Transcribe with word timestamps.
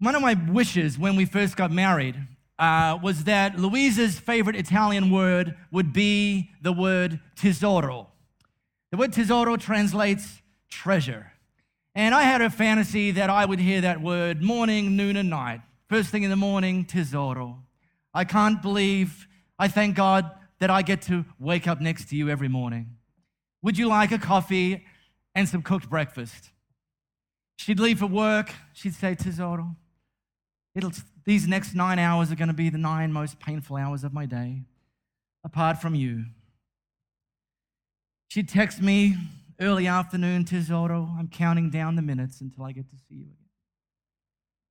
One 0.00 0.14
of 0.14 0.22
my 0.22 0.32
wishes 0.32 0.98
when 0.98 1.14
we 1.14 1.26
first 1.26 1.58
got 1.58 1.70
married 1.70 2.16
uh, 2.58 2.98
was 3.02 3.24
that 3.24 3.58
Louisa's 3.58 4.18
favorite 4.18 4.56
Italian 4.56 5.10
word 5.10 5.54
would 5.70 5.92
be 5.92 6.50
the 6.62 6.72
word 6.72 7.20
tesoro. 7.36 8.08
The 8.90 8.96
word 8.96 9.12
tesoro 9.12 9.56
translates 9.56 10.40
treasure. 10.70 11.32
And 11.94 12.14
I 12.14 12.22
had 12.22 12.40
a 12.40 12.48
fantasy 12.48 13.10
that 13.10 13.28
I 13.28 13.44
would 13.44 13.60
hear 13.60 13.82
that 13.82 14.00
word 14.00 14.42
morning, 14.42 14.96
noon, 14.96 15.16
and 15.16 15.28
night. 15.28 15.60
First 15.90 16.08
thing 16.08 16.22
in 16.22 16.30
the 16.30 16.36
morning, 16.36 16.86
tesoro. 16.86 17.58
I 18.14 18.24
can't 18.24 18.62
believe, 18.62 19.28
I 19.58 19.68
thank 19.68 19.96
God 19.96 20.30
that 20.60 20.70
I 20.70 20.80
get 20.80 21.02
to 21.02 21.26
wake 21.38 21.68
up 21.68 21.80
next 21.80 22.08
to 22.08 22.16
you 22.16 22.30
every 22.30 22.48
morning. 22.48 22.96
Would 23.62 23.76
you 23.76 23.88
like 23.88 24.12
a 24.12 24.18
coffee 24.18 24.86
and 25.34 25.46
some 25.46 25.60
cooked 25.60 25.90
breakfast? 25.90 26.50
She'd 27.56 27.78
leave 27.78 27.98
for 27.98 28.06
work. 28.06 28.50
She'd 28.72 28.94
say, 28.94 29.14
Tesoro, 29.14 29.76
it'll, 30.80 30.92
these 31.24 31.46
next 31.46 31.74
nine 31.74 31.98
hours 31.98 32.32
are 32.32 32.36
going 32.36 32.48
to 32.48 32.54
be 32.54 32.70
the 32.70 32.78
nine 32.78 33.12
most 33.12 33.38
painful 33.38 33.76
hours 33.76 34.02
of 34.02 34.12
my 34.14 34.24
day, 34.24 34.62
apart 35.44 35.80
from 35.80 35.94
you. 35.94 36.24
She'd 38.28 38.48
text 38.48 38.80
me 38.80 39.16
early 39.60 39.86
afternoon, 39.86 40.44
Tesoro, 40.44 41.14
I'm 41.18 41.28
counting 41.28 41.68
down 41.68 41.96
the 41.96 42.02
minutes 42.02 42.40
until 42.40 42.64
I 42.64 42.72
get 42.72 42.88
to 42.88 42.96
see 42.96 43.16
you 43.16 43.24
again. 43.24 43.36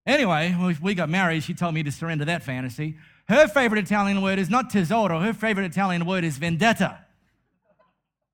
Anyway, 0.07 0.51
when 0.57 0.75
we 0.81 0.95
got 0.95 1.09
married, 1.09 1.43
she 1.43 1.53
told 1.53 1.75
me 1.75 1.83
to 1.83 1.91
surrender 1.91 2.25
that 2.25 2.41
fantasy. 2.41 2.97
Her 3.27 3.47
favorite 3.47 3.85
Italian 3.85 4.23
word 4.23 4.39
is 4.39 4.49
not 4.49 4.71
tesoro, 4.71 5.19
her 5.19 5.33
favorite 5.33 5.65
Italian 5.65 6.05
word 6.05 6.23
is 6.23 6.37
vendetta, 6.37 6.97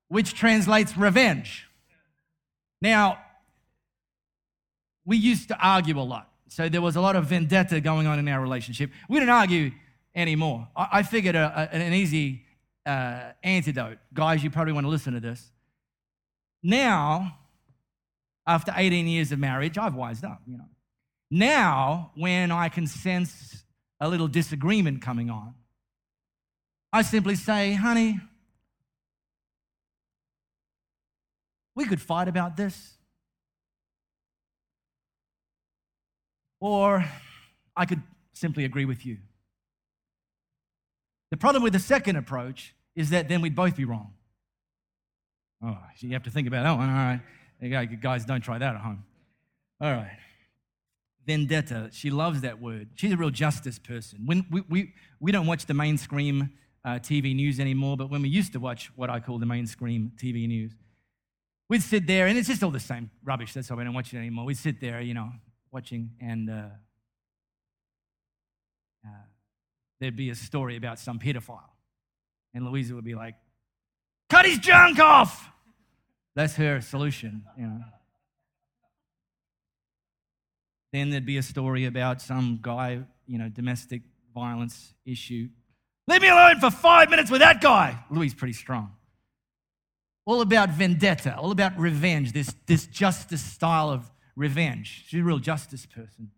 which 0.08 0.32
translates 0.32 0.96
revenge. 0.96 1.66
Now, 2.80 3.18
we 5.04 5.18
used 5.18 5.48
to 5.48 5.58
argue 5.58 5.98
a 5.98 6.02
lot. 6.02 6.30
So 6.48 6.68
there 6.68 6.80
was 6.80 6.96
a 6.96 7.00
lot 7.00 7.16
of 7.16 7.26
vendetta 7.26 7.80
going 7.80 8.06
on 8.06 8.18
in 8.18 8.28
our 8.28 8.40
relationship. 8.40 8.90
We 9.08 9.18
didn't 9.18 9.34
argue 9.34 9.72
anymore. 10.14 10.68
I, 10.76 11.02
figured 11.02 11.34
a, 11.34 11.70
a, 11.72 11.74
an 11.74 11.92
easy 11.92 12.44
uh, 12.86 13.32
antidote. 13.42 13.98
Guys, 14.14 14.42
you 14.42 14.50
probably 14.50 14.72
want 14.72 14.84
to 14.84 14.90
listen 14.90 15.14
to 15.14 15.20
this. 15.20 15.50
Now, 16.62 17.38
after 18.46 18.72
18 18.74 19.06
years 19.06 19.32
of 19.32 19.38
marriage, 19.38 19.76
I've 19.76 19.94
wised 19.94 20.24
up, 20.24 20.40
you 20.46 20.56
know. 20.56 20.68
Now, 21.30 22.12
when 22.14 22.52
I 22.52 22.68
can 22.68 22.86
sense 22.86 23.64
a 24.00 24.08
little 24.08 24.28
disagreement 24.28 25.02
coming 25.02 25.30
on, 25.30 25.54
I 26.92 27.02
simply 27.02 27.34
say, 27.34 27.74
honey, 27.74 28.20
we 31.74 31.84
could 31.84 32.00
fight 32.00 32.28
about 32.28 32.56
this. 32.56 32.95
Or 36.60 37.04
I 37.76 37.86
could 37.86 38.02
simply 38.32 38.64
agree 38.64 38.84
with 38.84 39.04
you. 39.04 39.18
The 41.30 41.36
problem 41.36 41.62
with 41.62 41.72
the 41.72 41.78
second 41.78 42.16
approach 42.16 42.74
is 42.94 43.10
that 43.10 43.28
then 43.28 43.40
we'd 43.40 43.56
both 43.56 43.76
be 43.76 43.84
wrong. 43.84 44.12
Oh, 45.62 45.78
you 45.98 46.12
have 46.12 46.22
to 46.24 46.30
think 46.30 46.46
about 46.46 46.62
that 46.62 46.76
one. 46.76 46.88
All 46.88 47.18
right. 47.74 48.00
Guys, 48.00 48.24
don't 48.24 48.42
try 48.42 48.58
that 48.58 48.74
at 48.74 48.80
home. 48.80 49.04
All 49.80 49.90
right 49.90 50.18
vendetta. 51.26 51.90
She 51.92 52.10
loves 52.10 52.40
that 52.42 52.60
word. 52.60 52.88
She's 52.94 53.12
a 53.12 53.16
real 53.16 53.30
justice 53.30 53.78
person. 53.78 54.20
When 54.24 54.46
we, 54.50 54.62
we, 54.68 54.92
we 55.20 55.32
don't 55.32 55.46
watch 55.46 55.66
the 55.66 55.74
mainstream 55.74 56.50
uh, 56.84 57.00
TV 57.00 57.34
news 57.34 57.58
anymore, 57.58 57.96
but 57.96 58.10
when 58.10 58.22
we 58.22 58.28
used 58.28 58.52
to 58.52 58.60
watch 58.60 58.92
what 58.94 59.10
I 59.10 59.18
call 59.20 59.38
the 59.38 59.46
mainstream 59.46 60.12
TV 60.16 60.46
news, 60.46 60.72
we'd 61.68 61.82
sit 61.82 62.06
there, 62.06 62.28
and 62.28 62.38
it's 62.38 62.48
just 62.48 62.62
all 62.62 62.70
the 62.70 62.80
same 62.80 63.10
rubbish. 63.24 63.52
That's 63.52 63.68
why 63.68 63.76
we 63.76 63.84
don't 63.84 63.94
watch 63.94 64.14
it 64.14 64.18
anymore. 64.18 64.44
We'd 64.44 64.56
sit 64.56 64.80
there, 64.80 65.00
you 65.00 65.14
know, 65.14 65.30
watching, 65.72 66.10
and 66.20 66.50
uh, 66.50 66.68
uh, 69.04 69.24
there'd 70.00 70.16
be 70.16 70.30
a 70.30 70.34
story 70.34 70.76
about 70.76 70.98
some 70.98 71.18
pedophile. 71.18 71.70
And 72.54 72.64
Louisa 72.64 72.94
would 72.94 73.04
be 73.04 73.14
like, 73.14 73.34
cut 74.30 74.46
his 74.46 74.58
junk 74.58 74.98
off! 74.98 75.50
That's 76.34 76.56
her 76.56 76.80
solution, 76.80 77.44
you 77.58 77.66
know. 77.66 77.80
Then 80.92 81.10
there'd 81.10 81.26
be 81.26 81.38
a 81.38 81.42
story 81.42 81.86
about 81.86 82.22
some 82.22 82.58
guy, 82.62 83.00
you 83.26 83.38
know, 83.38 83.48
domestic 83.48 84.02
violence 84.34 84.94
issue. 85.04 85.48
Leave 86.08 86.22
me 86.22 86.28
alone 86.28 86.60
for 86.60 86.70
five 86.70 87.10
minutes 87.10 87.30
with 87.30 87.40
that 87.40 87.60
guy. 87.60 87.98
Louis 88.10 88.32
pretty 88.32 88.52
strong. 88.52 88.92
All 90.24 90.40
about 90.40 90.70
vendetta, 90.70 91.36
all 91.36 91.50
about 91.50 91.78
revenge, 91.78 92.32
this, 92.32 92.54
this 92.66 92.86
justice 92.86 93.42
style 93.42 93.90
of 93.90 94.10
revenge. 94.36 95.04
She's 95.08 95.20
a 95.20 95.24
real 95.24 95.38
justice 95.38 95.86
person. 95.86 96.30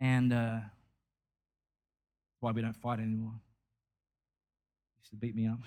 And 0.00 0.32
uh, 0.32 0.58
why 2.40 2.52
we 2.52 2.62
don't 2.62 2.76
fight 2.76 2.98
anymore. 2.98 3.34
Used 5.00 5.10
to 5.10 5.16
beat 5.16 5.36
me 5.36 5.48
up. 5.48 5.58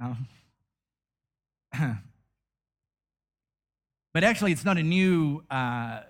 um, 0.00 0.28
but 4.14 4.24
actually, 4.24 4.52
it's 4.52 4.64
not 4.64 4.78
a 4.78 4.82
new 4.82 5.44
uh, 5.50 6.00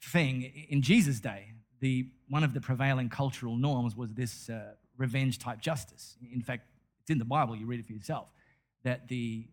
thing 0.00 0.42
in 0.68 0.82
Jesus' 0.82 1.20
day. 1.20 1.52
The, 1.80 2.08
one 2.28 2.44
of 2.44 2.54
the 2.54 2.60
prevailing 2.60 3.08
cultural 3.08 3.56
norms 3.56 3.96
was 3.96 4.12
this 4.14 4.48
uh, 4.48 4.72
revenge 4.96 5.38
type 5.38 5.60
justice. 5.60 6.16
In 6.32 6.40
fact, 6.40 6.66
it's 7.00 7.10
in 7.10 7.18
the 7.18 7.24
Bible, 7.24 7.56
you 7.56 7.66
read 7.66 7.80
it 7.80 7.86
for 7.86 7.92
yourself, 7.92 8.28
that 8.84 9.08
the, 9.08 9.46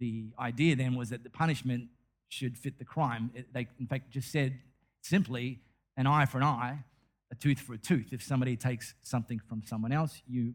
the 0.00 0.30
idea 0.38 0.74
then 0.74 0.96
was 0.96 1.10
that 1.10 1.22
the 1.22 1.30
punishment 1.30 1.88
should 2.28 2.56
fit 2.56 2.78
the 2.78 2.84
crime. 2.84 3.30
It, 3.34 3.52
they, 3.52 3.66
in 3.78 3.86
fact, 3.86 4.10
just 4.10 4.30
said 4.30 4.58
simply 5.02 5.60
an 5.96 6.06
eye 6.06 6.26
for 6.26 6.38
an 6.38 6.44
eye, 6.44 6.84
a 7.30 7.34
tooth 7.34 7.58
for 7.60 7.74
a 7.74 7.78
tooth. 7.78 8.12
If 8.12 8.22
somebody 8.22 8.56
takes 8.56 8.94
something 9.02 9.40
from 9.48 9.62
someone 9.64 9.92
else, 9.92 10.22
you 10.26 10.54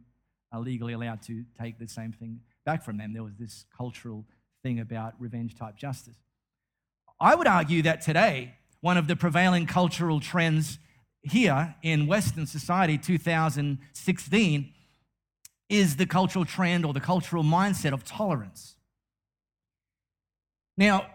are 0.52 0.60
legally 0.60 0.94
allowed 0.94 1.22
to 1.24 1.44
take 1.60 1.80
the 1.80 1.88
same 1.88 2.14
thing 2.14 2.40
back 2.66 2.84
from 2.84 2.98
them. 2.98 3.14
There 3.14 3.24
was 3.24 3.36
this 3.38 3.66
cultural 3.76 4.26
thing 4.62 4.80
about 4.80 5.14
revenge 5.20 5.58
type 5.58 5.76
justice. 5.76 6.16
I 7.20 7.36
would 7.36 7.48
argue 7.48 7.82
that 7.84 8.02
today, 8.02 8.56
one 8.82 8.98
of 8.98 9.08
the 9.08 9.16
prevailing 9.16 9.66
cultural 9.66 10.20
trends 10.20 10.78
here 11.22 11.76
in 11.82 12.06
Western 12.06 12.46
society 12.46 12.98
2016 12.98 14.74
is 15.70 15.96
the 15.96 16.06
cultural 16.06 16.46
trend 16.46 16.86
or 16.86 16.94
the 16.94 17.00
cultural 17.00 17.44
mindset 17.44 17.94
of 17.94 18.04
tolerance. 18.04 18.76
Now, 20.78 21.08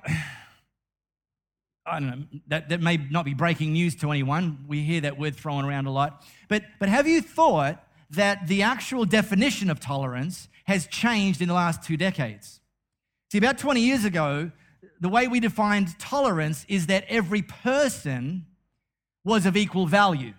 I 1.91 2.01
don't 2.01 2.09
know, 2.09 2.41
that, 2.49 2.69
that 2.69 2.81
may 2.81 2.97
not 2.97 3.25
be 3.25 3.35
breaking 3.35 3.73
news 3.73 3.95
to 3.97 4.11
anyone. 4.11 4.65
We 4.69 4.83
hear 4.83 5.01
that 5.03 5.19
word 5.19 5.37
thrown 5.37 5.65
around 5.65 5.87
a 5.87 5.91
lot. 5.91 6.25
But, 6.49 6.65
but 6.79 6.89
have 6.89 7.07
you 7.07 7.21
thought 7.21 7.85
that 8.11 8.47
the 8.47 8.63
actual 8.63 9.05
definition 9.05 9.71
of 9.71 9.81
tolerance 9.81 10.49
has 10.67 10.87
changed 10.87 11.41
in 11.41 11.49
the 11.49 11.55
last 11.55 11.83
two 11.83 11.97
decades? 11.97 12.61
See, 13.31 13.39
about 13.39 13.59
20 13.59 13.81
years 13.81 14.05
ago, 14.05 14.51
the 15.01 15.09
way 15.09 15.29
we 15.29 15.41
defined 15.41 15.99
tolerance 15.99 16.65
is 16.69 16.87
that 16.87 17.05
every 17.09 17.43
person 17.43 18.47
was 19.25 19.47
of 19.47 19.57
equal 19.57 19.87
value. 19.87 20.35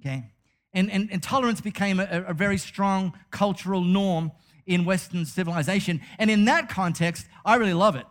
Okay? 0.00 0.30
And, 0.74 0.90
and, 0.90 1.08
and 1.12 1.22
tolerance 1.22 1.60
became 1.60 2.00
a, 2.00 2.24
a 2.28 2.34
very 2.34 2.58
strong 2.58 3.12
cultural 3.30 3.82
norm 3.82 4.32
in 4.66 4.84
Western 4.84 5.24
civilization. 5.24 6.00
And 6.18 6.30
in 6.30 6.44
that 6.46 6.68
context, 6.68 7.26
I 7.44 7.56
really 7.56 7.74
love 7.74 7.96
it. 7.96 8.06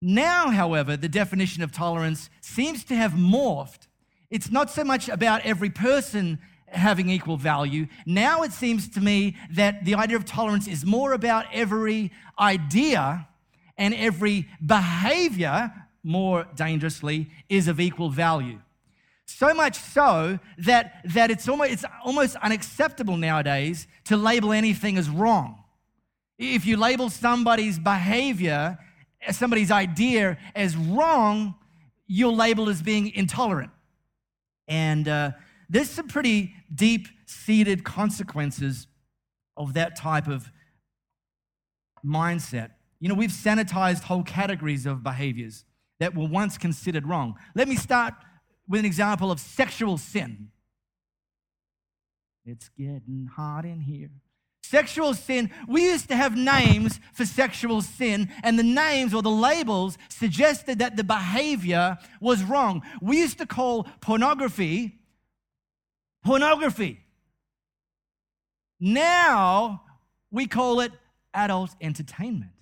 Now, 0.00 0.50
however, 0.50 0.96
the 0.96 1.08
definition 1.08 1.62
of 1.62 1.72
tolerance 1.72 2.30
seems 2.40 2.84
to 2.84 2.94
have 2.94 3.12
morphed. 3.12 3.88
It's 4.30 4.50
not 4.50 4.70
so 4.70 4.84
much 4.84 5.08
about 5.08 5.42
every 5.42 5.70
person 5.70 6.38
having 6.66 7.08
equal 7.08 7.36
value. 7.36 7.86
Now 8.06 8.42
it 8.42 8.52
seems 8.52 8.88
to 8.90 9.00
me 9.00 9.36
that 9.52 9.84
the 9.84 9.94
idea 9.94 10.16
of 10.16 10.24
tolerance 10.24 10.68
is 10.68 10.84
more 10.84 11.12
about 11.12 11.46
every 11.52 12.12
idea 12.38 13.26
and 13.76 13.94
every 13.94 14.48
behavior, 14.64 15.72
more 16.02 16.46
dangerously, 16.54 17.30
is 17.48 17.68
of 17.68 17.80
equal 17.80 18.10
value. 18.10 18.60
So 19.24 19.54
much 19.54 19.78
so 19.78 20.38
that, 20.58 21.02
that 21.04 21.30
it's, 21.30 21.48
almost, 21.48 21.70
it's 21.70 21.84
almost 22.04 22.36
unacceptable 22.36 23.16
nowadays 23.16 23.86
to 24.04 24.16
label 24.16 24.52
anything 24.52 24.98
as 24.98 25.08
wrong. 25.08 25.62
If 26.38 26.66
you 26.66 26.76
label 26.76 27.10
somebody's 27.10 27.78
behavior, 27.78 28.78
somebody's 29.32 29.70
idea 29.70 30.38
as 30.54 30.76
wrong, 30.76 31.54
you're 32.06 32.32
labeled 32.32 32.68
as 32.68 32.82
being 32.82 33.12
intolerant. 33.14 33.70
And 34.66 35.08
uh, 35.08 35.32
there's 35.68 35.90
some 35.90 36.08
pretty 36.08 36.54
deep 36.74 37.08
seated 37.26 37.84
consequences 37.84 38.86
of 39.56 39.74
that 39.74 39.96
type 39.96 40.28
of 40.28 40.50
mindset. 42.04 42.70
You 43.00 43.08
know, 43.08 43.14
we've 43.14 43.30
sanitized 43.30 44.04
whole 44.04 44.22
categories 44.22 44.86
of 44.86 45.02
behaviors 45.02 45.64
that 46.00 46.14
were 46.14 46.26
once 46.26 46.58
considered 46.58 47.06
wrong. 47.06 47.34
Let 47.54 47.68
me 47.68 47.76
start 47.76 48.14
with 48.68 48.80
an 48.80 48.86
example 48.86 49.30
of 49.30 49.40
sexual 49.40 49.98
sin. 49.98 50.48
It's 52.44 52.68
getting 52.70 53.28
hot 53.34 53.64
in 53.64 53.80
here. 53.80 54.10
Sexual 54.70 55.14
sin, 55.14 55.50
we 55.66 55.84
used 55.84 56.08
to 56.08 56.16
have 56.16 56.36
names 56.36 57.00
for 57.14 57.24
sexual 57.24 57.80
sin, 57.80 58.28
and 58.42 58.58
the 58.58 58.62
names 58.62 59.14
or 59.14 59.22
the 59.22 59.30
labels 59.30 59.96
suggested 60.10 60.78
that 60.80 60.94
the 60.94 61.04
behavior 61.04 61.96
was 62.20 62.44
wrong. 62.44 62.82
We 63.00 63.18
used 63.18 63.38
to 63.38 63.46
call 63.46 63.84
pornography 64.02 64.98
pornography. 66.22 67.00
Now 68.78 69.82
we 70.30 70.46
call 70.46 70.80
it 70.80 70.92
adult 71.32 71.74
entertainment. 71.80 72.52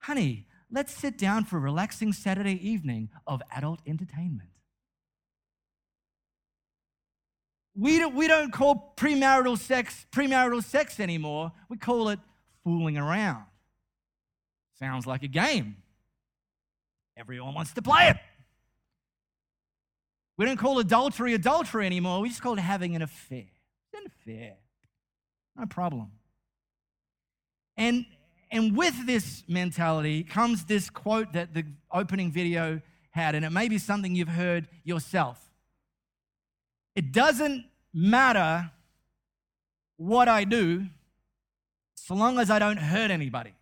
Honey, 0.00 0.46
let's 0.70 0.92
sit 0.92 1.16
down 1.16 1.44
for 1.44 1.56
a 1.56 1.60
relaxing 1.60 2.12
Saturday 2.12 2.58
evening 2.68 3.08
of 3.26 3.40
adult 3.56 3.80
entertainment. 3.86 4.50
We 7.80 7.98
don't, 7.98 8.14
we 8.14 8.28
don't 8.28 8.52
call 8.52 8.92
premarital 8.94 9.56
sex 9.56 10.04
premarital 10.12 10.62
sex 10.62 11.00
anymore. 11.00 11.50
We 11.70 11.78
call 11.78 12.10
it 12.10 12.18
fooling 12.62 12.98
around. 12.98 13.44
Sounds 14.78 15.06
like 15.06 15.22
a 15.22 15.28
game. 15.28 15.76
Everyone 17.16 17.54
wants 17.54 17.72
to 17.72 17.80
play 17.80 18.08
it. 18.08 18.16
We 20.36 20.44
don't 20.44 20.58
call 20.58 20.78
adultery 20.78 21.32
adultery 21.32 21.86
anymore. 21.86 22.20
We 22.20 22.28
just 22.28 22.42
call 22.42 22.52
it 22.52 22.60
having 22.60 22.96
an 22.96 23.02
affair. 23.02 23.46
An 23.94 24.02
affair. 24.06 24.56
No 25.56 25.64
problem. 25.64 26.10
And, 27.78 28.04
and 28.50 28.76
with 28.76 29.06
this 29.06 29.42
mentality 29.48 30.22
comes 30.22 30.66
this 30.66 30.90
quote 30.90 31.32
that 31.32 31.54
the 31.54 31.64
opening 31.90 32.30
video 32.30 32.82
had, 33.10 33.34
and 33.34 33.42
it 33.42 33.50
may 33.50 33.68
be 33.68 33.78
something 33.78 34.14
you've 34.14 34.28
heard 34.28 34.68
yourself. 34.84 35.40
It 36.94 37.12
doesn't 37.12 37.69
matter 37.92 38.70
what 39.96 40.28
I 40.28 40.44
do 40.44 40.86
so 41.94 42.14
long 42.14 42.38
as 42.38 42.50
I 42.50 42.58
don't 42.58 42.78
hurt 42.78 43.10
anybody. 43.10 43.54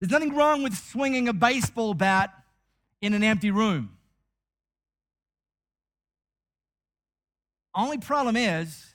There's 0.00 0.12
nothing 0.12 0.34
wrong 0.34 0.62
with 0.62 0.76
swinging 0.76 1.28
a 1.28 1.32
baseball 1.32 1.94
bat 1.94 2.32
in 3.00 3.14
an 3.14 3.22
empty 3.22 3.50
room. 3.50 3.90
Only 7.74 7.98
problem 7.98 8.36
is, 8.36 8.94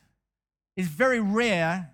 it's 0.76 0.88
very 0.88 1.20
rare 1.20 1.92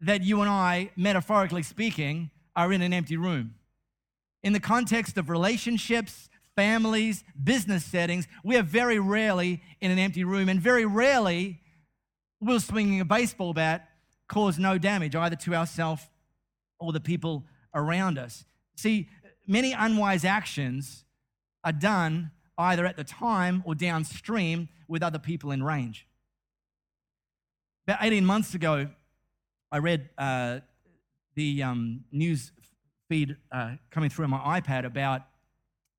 that 0.00 0.22
you 0.22 0.40
and 0.40 0.50
I, 0.50 0.90
metaphorically 0.96 1.62
speaking, 1.62 2.30
are 2.54 2.72
in 2.72 2.82
an 2.82 2.92
empty 2.92 3.16
room. 3.16 3.54
In 4.42 4.52
the 4.52 4.60
context 4.60 5.16
of 5.18 5.28
relationships, 5.28 6.28
families, 6.56 7.24
business 7.42 7.84
settings, 7.84 8.26
we 8.44 8.56
are 8.56 8.62
very 8.62 8.98
rarely 8.98 9.62
in 9.80 9.90
an 9.90 9.98
empty 9.98 10.24
room, 10.24 10.48
and 10.48 10.60
very 10.60 10.84
rarely 10.84 11.60
will 12.40 12.60
swinging 12.60 13.00
a 13.00 13.04
baseball 13.04 13.52
bat 13.52 13.88
cause 14.28 14.58
no 14.58 14.78
damage 14.78 15.14
either 15.14 15.36
to 15.36 15.54
ourselves 15.54 16.08
or 16.80 16.92
the 16.92 17.00
people 17.00 17.44
around 17.74 18.18
us. 18.18 18.44
See, 18.76 19.08
many 19.46 19.72
unwise 19.72 20.24
actions 20.24 21.04
are 21.64 21.72
done 21.72 22.30
either 22.58 22.86
at 22.86 22.96
the 22.96 23.04
time 23.04 23.62
or 23.64 23.74
downstream 23.74 24.68
with 24.88 25.02
other 25.02 25.18
people 25.18 25.50
in 25.52 25.62
range. 25.62 26.06
About 27.86 27.98
18 28.02 28.24
months 28.24 28.54
ago, 28.54 28.88
I 29.70 29.78
read 29.78 30.10
uh, 30.18 30.60
the 31.34 31.62
um, 31.62 32.04
news 32.12 32.52
feed 33.08 33.36
uh, 33.50 33.72
coming 33.90 34.10
through 34.10 34.24
on 34.24 34.30
my 34.30 34.60
iPad 34.60 34.84
about 34.84 35.22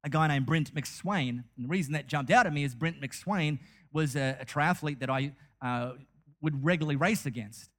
a 0.04 0.10
guy 0.10 0.28
named 0.28 0.46
Brent 0.46 0.74
McSwain. 0.74 1.44
And 1.56 1.66
the 1.66 1.70
reason 1.70 1.94
that 1.94 2.08
jumped 2.08 2.32
out 2.32 2.46
at 2.46 2.54
me 2.54 2.64
is 2.64 2.76
Brent 2.76 3.02
McSwain 3.02 3.60
was 3.92 4.16
a, 4.16 4.38
a 4.42 4.46
triathlete 4.46 5.00
that 5.00 5.10
I 5.10 5.34
uh, 5.62 5.94
would 6.42 6.64
regularly 6.64 6.96
race 6.96 7.26
against. 7.26 7.70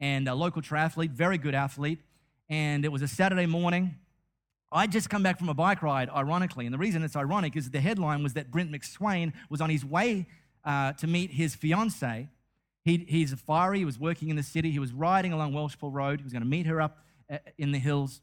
And 0.00 0.28
a 0.28 0.34
local 0.34 0.62
triathlete, 0.62 1.10
very 1.10 1.38
good 1.38 1.54
athlete. 1.54 2.00
And 2.48 2.84
it 2.84 2.92
was 2.92 3.02
a 3.02 3.08
Saturday 3.08 3.46
morning. 3.46 3.96
I'd 4.70 4.92
just 4.92 5.08
come 5.08 5.22
back 5.22 5.38
from 5.38 5.48
a 5.48 5.54
bike 5.54 5.82
ride, 5.82 6.10
ironically. 6.10 6.66
And 6.66 6.74
the 6.74 6.78
reason 6.78 7.02
it's 7.02 7.16
ironic 7.16 7.56
is 7.56 7.70
the 7.70 7.80
headline 7.80 8.22
was 8.22 8.34
that 8.34 8.50
Brent 8.50 8.70
McSwain 8.70 9.32
was 9.48 9.60
on 9.60 9.70
his 9.70 9.84
way 9.84 10.26
uh, 10.64 10.92
to 10.94 11.06
meet 11.06 11.30
his 11.30 11.54
fiancee. 11.54 12.28
He, 12.84 13.04
he's 13.08 13.32
a 13.32 13.36
fiery, 13.36 13.78
he 13.80 13.84
was 13.84 13.98
working 13.98 14.30
in 14.30 14.36
the 14.36 14.42
city, 14.42 14.70
he 14.70 14.78
was 14.78 14.92
riding 14.92 15.32
along 15.32 15.52
Welshpool 15.52 15.92
Road, 15.92 16.20
he 16.20 16.24
was 16.24 16.32
going 16.32 16.42
to 16.42 16.48
meet 16.48 16.66
her 16.66 16.80
up 16.80 16.98
uh, 17.30 17.38
in 17.58 17.72
the 17.72 17.78
hills. 17.78 18.22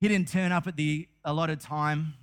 He 0.00 0.08
didn't 0.08 0.28
turn 0.28 0.52
up 0.52 0.66
at 0.66 0.76
the 0.76 1.08
allotted 1.28 1.60
time. 1.60 2.14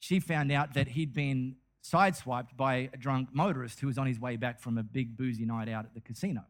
She 0.00 0.18
found 0.18 0.50
out 0.50 0.74
that 0.74 0.88
he'd 0.88 1.12
been 1.12 1.56
sideswiped 1.84 2.56
by 2.56 2.90
a 2.92 2.96
drunk 2.96 3.28
motorist 3.32 3.80
who 3.80 3.86
was 3.86 3.98
on 3.98 4.06
his 4.06 4.18
way 4.18 4.36
back 4.36 4.60
from 4.60 4.78
a 4.78 4.82
big 4.82 5.16
boozy 5.16 5.44
night 5.44 5.68
out 5.68 5.84
at 5.84 5.94
the 5.94 6.00
casino. 6.00 6.42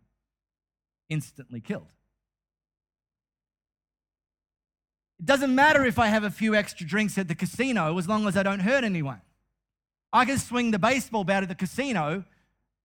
Instantly 1.08 1.60
killed. 1.60 1.88
It 5.18 5.26
doesn't 5.26 5.54
matter 5.54 5.84
if 5.84 5.98
I 5.98 6.06
have 6.06 6.22
a 6.22 6.30
few 6.30 6.54
extra 6.54 6.86
drinks 6.86 7.18
at 7.18 7.26
the 7.26 7.34
casino 7.34 7.98
as 7.98 8.06
long 8.06 8.28
as 8.28 8.36
I 8.36 8.42
don't 8.42 8.60
hurt 8.60 8.84
anyone. 8.84 9.20
I 10.12 10.24
can 10.24 10.38
swing 10.38 10.70
the 10.70 10.78
baseball 10.78 11.24
bat 11.24 11.42
at 11.42 11.48
the 11.48 11.54
casino 11.54 12.24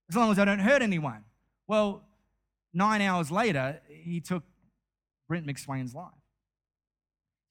as 0.10 0.16
long 0.16 0.32
as 0.32 0.40
I 0.40 0.46
don't 0.46 0.60
hurt 0.60 0.82
anyone. 0.82 1.24
Well, 1.68 2.04
nine 2.74 3.02
hours 3.02 3.30
later, 3.30 3.82
he 3.88 4.20
took 4.20 4.44
Brent 5.28 5.46
McSwain's 5.46 5.94
life. 5.94 6.12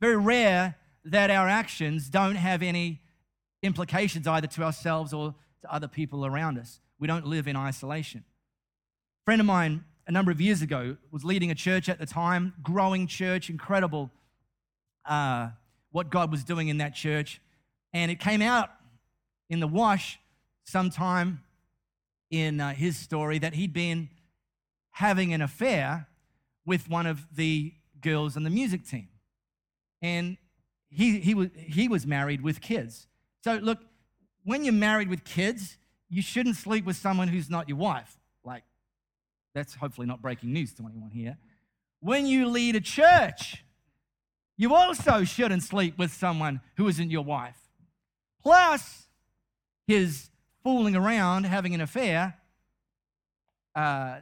Very 0.00 0.16
rare 0.16 0.76
that 1.04 1.30
our 1.30 1.48
actions 1.48 2.08
don't 2.08 2.36
have 2.36 2.62
any 2.62 3.00
implications 3.62 4.26
either 4.26 4.46
to 4.46 4.62
ourselves 4.62 5.12
or 5.12 5.34
to 5.62 5.72
other 5.72 5.88
people 5.88 6.26
around 6.26 6.58
us. 6.58 6.80
We 6.98 7.06
don't 7.06 7.26
live 7.26 7.48
in 7.48 7.56
isolation. 7.56 8.24
A 9.22 9.24
friend 9.24 9.40
of 9.40 9.46
mine 9.46 9.84
a 10.06 10.12
number 10.12 10.30
of 10.30 10.40
years 10.40 10.62
ago 10.62 10.96
was 11.10 11.24
leading 11.24 11.50
a 11.50 11.54
church 11.54 11.88
at 11.88 11.98
the 11.98 12.06
time, 12.06 12.54
growing 12.62 13.06
church, 13.06 13.50
incredible 13.50 14.10
uh, 15.04 15.50
what 15.90 16.10
God 16.10 16.30
was 16.30 16.44
doing 16.44 16.68
in 16.68 16.78
that 16.78 16.94
church. 16.94 17.40
And 17.92 18.10
it 18.10 18.18
came 18.18 18.42
out 18.42 18.70
in 19.48 19.60
the 19.60 19.68
wash 19.68 20.18
sometime 20.64 21.42
in 22.30 22.60
uh, 22.60 22.72
his 22.72 22.96
story 22.96 23.38
that 23.38 23.54
he'd 23.54 23.72
been 23.72 24.08
having 24.92 25.32
an 25.34 25.42
affair 25.42 26.06
with 26.64 26.88
one 26.88 27.06
of 27.06 27.26
the 27.34 27.72
girls 28.00 28.36
on 28.36 28.42
the 28.42 28.50
music 28.50 28.86
team 28.86 29.08
and 30.00 30.36
he, 30.92 31.20
he, 31.20 31.34
was, 31.34 31.48
he 31.56 31.88
was 31.88 32.06
married 32.06 32.42
with 32.42 32.60
kids. 32.60 33.06
So, 33.42 33.54
look, 33.54 33.78
when 34.44 34.64
you're 34.64 34.74
married 34.74 35.08
with 35.08 35.24
kids, 35.24 35.78
you 36.10 36.20
shouldn't 36.20 36.56
sleep 36.56 36.84
with 36.84 36.96
someone 36.96 37.28
who's 37.28 37.48
not 37.48 37.68
your 37.68 37.78
wife. 37.78 38.18
Like, 38.44 38.64
that's 39.54 39.74
hopefully 39.74 40.06
not 40.06 40.20
breaking 40.20 40.52
news 40.52 40.72
to 40.74 40.86
anyone 40.86 41.10
here. 41.10 41.38
When 42.00 42.26
you 42.26 42.46
lead 42.48 42.76
a 42.76 42.80
church, 42.80 43.64
you 44.56 44.74
also 44.74 45.24
shouldn't 45.24 45.62
sleep 45.62 45.98
with 45.98 46.12
someone 46.12 46.60
who 46.76 46.88
isn't 46.88 47.10
your 47.10 47.24
wife. 47.24 47.56
Plus, 48.42 49.08
his 49.86 50.28
fooling 50.62 50.94
around, 50.94 51.44
having 51.44 51.74
an 51.74 51.80
affair, 51.80 52.34
uh, 53.74 54.16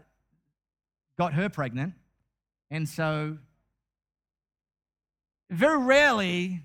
got 1.18 1.34
her 1.34 1.48
pregnant. 1.48 1.94
And 2.70 2.88
so 2.88 3.38
very 5.50 5.78
rarely 5.78 6.62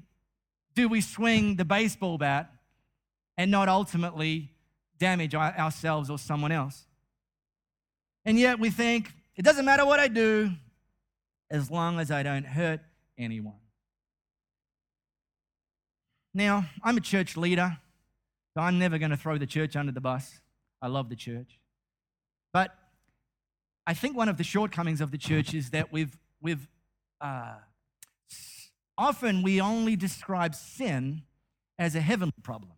do 0.76 0.88
we 0.88 1.02
swing 1.02 1.56
the 1.56 1.66
baseball 1.66 2.18
bat 2.18 2.52
and 3.38 3.52
not 3.52 3.68
ultimately 3.68 4.52
damage 4.98 5.36
ourselves 5.36 6.10
or 6.10 6.18
someone 6.18 6.52
else. 6.52 6.86
And 8.24 8.40
yet 8.40 8.60
we 8.60 8.70
think, 8.70 9.12
it 9.36 9.44
doesn't 9.44 9.66
matter 9.66 9.86
what 9.86 10.00
I 10.00 10.08
do 10.08 10.52
as 11.50 11.70
long 11.70 12.00
as 12.00 12.12
I 12.12 12.24
don't 12.24 12.46
hurt 12.46 12.80
anyone. 13.18 13.60
Now, 16.34 16.66
I'm 16.84 16.98
a 16.98 17.02
church 17.02 17.38
leader, 17.38 17.78
so 18.54 18.62
I'm 18.62 18.80
never 18.80 18.98
going 18.98 19.12
to 19.12 19.18
throw 19.18 19.38
the 19.38 19.46
church 19.46 19.76
under 19.76 19.92
the 19.92 20.02
bus. 20.02 20.40
I 20.82 20.88
love 20.88 21.10
the 21.10 21.16
church. 21.16 21.60
But 22.52 22.76
I 23.88 23.94
think 23.94 24.18
one 24.18 24.30
of 24.30 24.38
the 24.38 24.44
shortcomings 24.44 25.02
of 25.02 25.12
the 25.12 25.18
church 25.18 25.54
is 25.54 25.70
that 25.72 25.92
we've, 25.92 26.18
we've 26.42 26.68
uh, 27.22 27.56
often 28.98 29.44
we 29.44 29.62
only 29.62 29.96
describe 29.96 30.56
sin 30.56 31.24
as 31.78 31.96
a 31.96 32.02
heavenly 32.02 32.34
problem. 32.44 32.72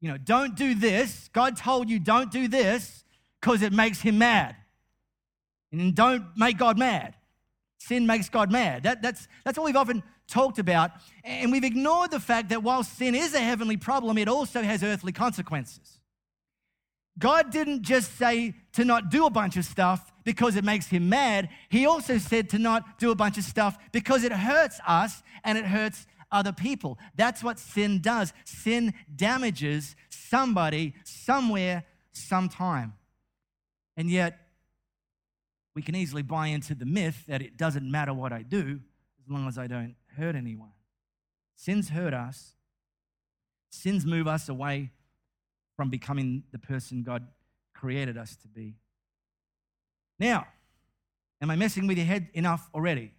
You 0.00 0.10
know, 0.10 0.18
don't 0.18 0.54
do 0.54 0.74
this. 0.74 1.30
God 1.32 1.56
told 1.56 1.88
you 1.88 1.98
don't 1.98 2.30
do 2.30 2.48
this 2.48 3.04
because 3.40 3.62
it 3.62 3.72
makes 3.72 4.00
him 4.00 4.18
mad. 4.18 4.56
And 5.72 5.94
don't 5.94 6.26
make 6.36 6.58
God 6.58 6.78
mad. 6.78 7.14
Sin 7.78 8.06
makes 8.06 8.28
God 8.28 8.52
mad. 8.52 8.84
That, 8.84 9.02
that's, 9.02 9.28
that's 9.44 9.58
what 9.58 9.64
we've 9.64 9.76
often 9.76 10.02
talked 10.28 10.58
about. 10.58 10.90
And 11.22 11.50
we've 11.50 11.64
ignored 11.64 12.10
the 12.10 12.20
fact 12.20 12.50
that 12.50 12.62
while 12.62 12.82
sin 12.82 13.14
is 13.14 13.34
a 13.34 13.40
heavenly 13.40 13.76
problem, 13.76 14.18
it 14.18 14.28
also 14.28 14.62
has 14.62 14.82
earthly 14.82 15.12
consequences. 15.12 16.00
God 17.18 17.50
didn't 17.50 17.82
just 17.82 18.16
say 18.18 18.54
to 18.72 18.84
not 18.84 19.10
do 19.10 19.26
a 19.26 19.30
bunch 19.30 19.56
of 19.56 19.64
stuff 19.64 20.12
because 20.24 20.56
it 20.56 20.64
makes 20.64 20.86
him 20.86 21.08
mad. 21.08 21.48
He 21.68 21.86
also 21.86 22.18
said 22.18 22.48
to 22.50 22.58
not 22.58 22.98
do 22.98 23.10
a 23.10 23.14
bunch 23.14 23.38
of 23.38 23.44
stuff 23.44 23.78
because 23.92 24.24
it 24.24 24.32
hurts 24.32 24.80
us 24.86 25.22
and 25.44 25.56
it 25.58 25.66
hurts 25.66 26.06
other 26.32 26.52
people. 26.52 26.98
That's 27.14 27.44
what 27.44 27.58
sin 27.58 28.00
does. 28.00 28.32
Sin 28.44 28.94
damages 29.14 29.94
somebody, 30.08 30.94
somewhere, 31.04 31.84
sometime. 32.12 32.94
And 33.96 34.10
yet, 34.10 34.40
we 35.74 35.82
can 35.82 35.94
easily 35.94 36.22
buy 36.22 36.48
into 36.48 36.74
the 36.74 36.86
myth 36.86 37.24
that 37.28 37.42
it 37.42 37.56
doesn't 37.56 37.88
matter 37.88 38.14
what 38.14 38.32
I 38.32 38.42
do 38.42 38.80
as 39.20 39.30
long 39.30 39.48
as 39.48 39.58
I 39.58 39.66
don't 39.66 39.96
hurt 40.16 40.36
anyone. 40.36 40.72
Sins 41.56 41.88
hurt 41.90 42.14
us, 42.14 42.54
sins 43.70 44.04
move 44.04 44.26
us 44.26 44.48
away 44.48 44.90
from 45.76 45.90
becoming 45.90 46.44
the 46.52 46.58
person 46.58 47.02
God 47.02 47.26
created 47.74 48.16
us 48.16 48.36
to 48.36 48.48
be. 48.48 48.76
Now, 50.24 50.46
am 51.42 51.50
I 51.50 51.56
messing 51.56 51.86
with 51.86 51.98
your 51.98 52.06
head 52.06 52.28
enough 52.32 52.70
already? 52.74 53.12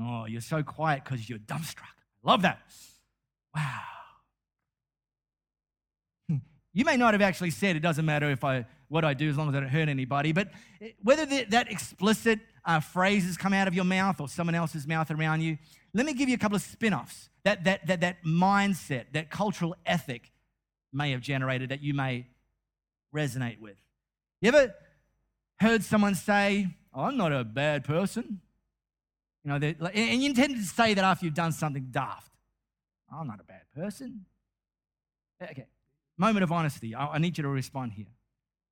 Oh, 0.00 0.24
you're 0.26 0.40
so 0.40 0.64
quiet 0.64 1.04
because 1.04 1.28
you're 1.30 1.38
dumbstruck. 1.38 1.94
Love 2.24 2.42
that. 2.42 2.58
Wow. 3.54 3.82
You 6.72 6.84
may 6.84 6.96
not 6.96 7.14
have 7.14 7.22
actually 7.22 7.50
said 7.50 7.76
it 7.76 7.80
doesn't 7.80 8.04
matter 8.04 8.28
if 8.32 8.42
I 8.42 8.66
what 8.88 9.04
I 9.04 9.14
do 9.14 9.28
as 9.28 9.36
long 9.36 9.48
as 9.48 9.54
I 9.54 9.60
don't 9.60 9.68
hurt 9.68 9.88
anybody, 9.88 10.32
but 10.32 10.48
whether 11.04 11.24
the, 11.24 11.44
that 11.50 11.70
explicit 11.70 12.40
uh, 12.64 12.80
phrases 12.80 13.36
come 13.36 13.52
out 13.52 13.68
of 13.68 13.74
your 13.74 13.84
mouth 13.84 14.20
or 14.20 14.28
someone 14.28 14.56
else's 14.56 14.88
mouth 14.88 15.08
around 15.12 15.42
you, 15.42 15.56
let 15.94 16.04
me 16.04 16.14
give 16.14 16.28
you 16.28 16.34
a 16.34 16.38
couple 16.38 16.56
of 16.56 16.62
spin-offs 16.62 17.28
that 17.44 17.62
that 17.62 17.86
that, 17.86 18.00
that 18.00 18.24
mindset, 18.24 19.12
that 19.12 19.30
cultural 19.30 19.76
ethic 19.86 20.32
may 20.92 21.12
have 21.12 21.20
generated 21.20 21.68
that 21.68 21.80
you 21.80 21.94
may 21.94 22.26
resonate 23.14 23.60
with. 23.60 23.76
You 24.40 24.48
ever 24.48 24.74
heard 25.60 25.82
someone 25.84 26.14
say, 26.14 26.68
oh, 26.94 27.02
"I'm 27.02 27.16
not 27.16 27.32
a 27.32 27.44
bad 27.44 27.84
person"? 27.84 28.40
You 29.44 29.58
know, 29.58 29.66
and 29.94 30.22
you 30.22 30.28
intend 30.28 30.56
to 30.56 30.62
say 30.62 30.94
that 30.94 31.04
after 31.04 31.24
you've 31.24 31.34
done 31.34 31.52
something 31.52 31.88
daft. 31.90 32.30
I'm 33.12 33.26
not 33.26 33.40
a 33.40 33.44
bad 33.44 33.62
person. 33.74 34.26
Eh, 35.40 35.46
okay, 35.50 35.66
moment 36.16 36.42
of 36.42 36.52
honesty. 36.52 36.94
I, 36.94 37.18
need 37.18 37.38
you 37.38 37.42
to 37.42 37.48
respond 37.48 37.92
here. 37.92 38.06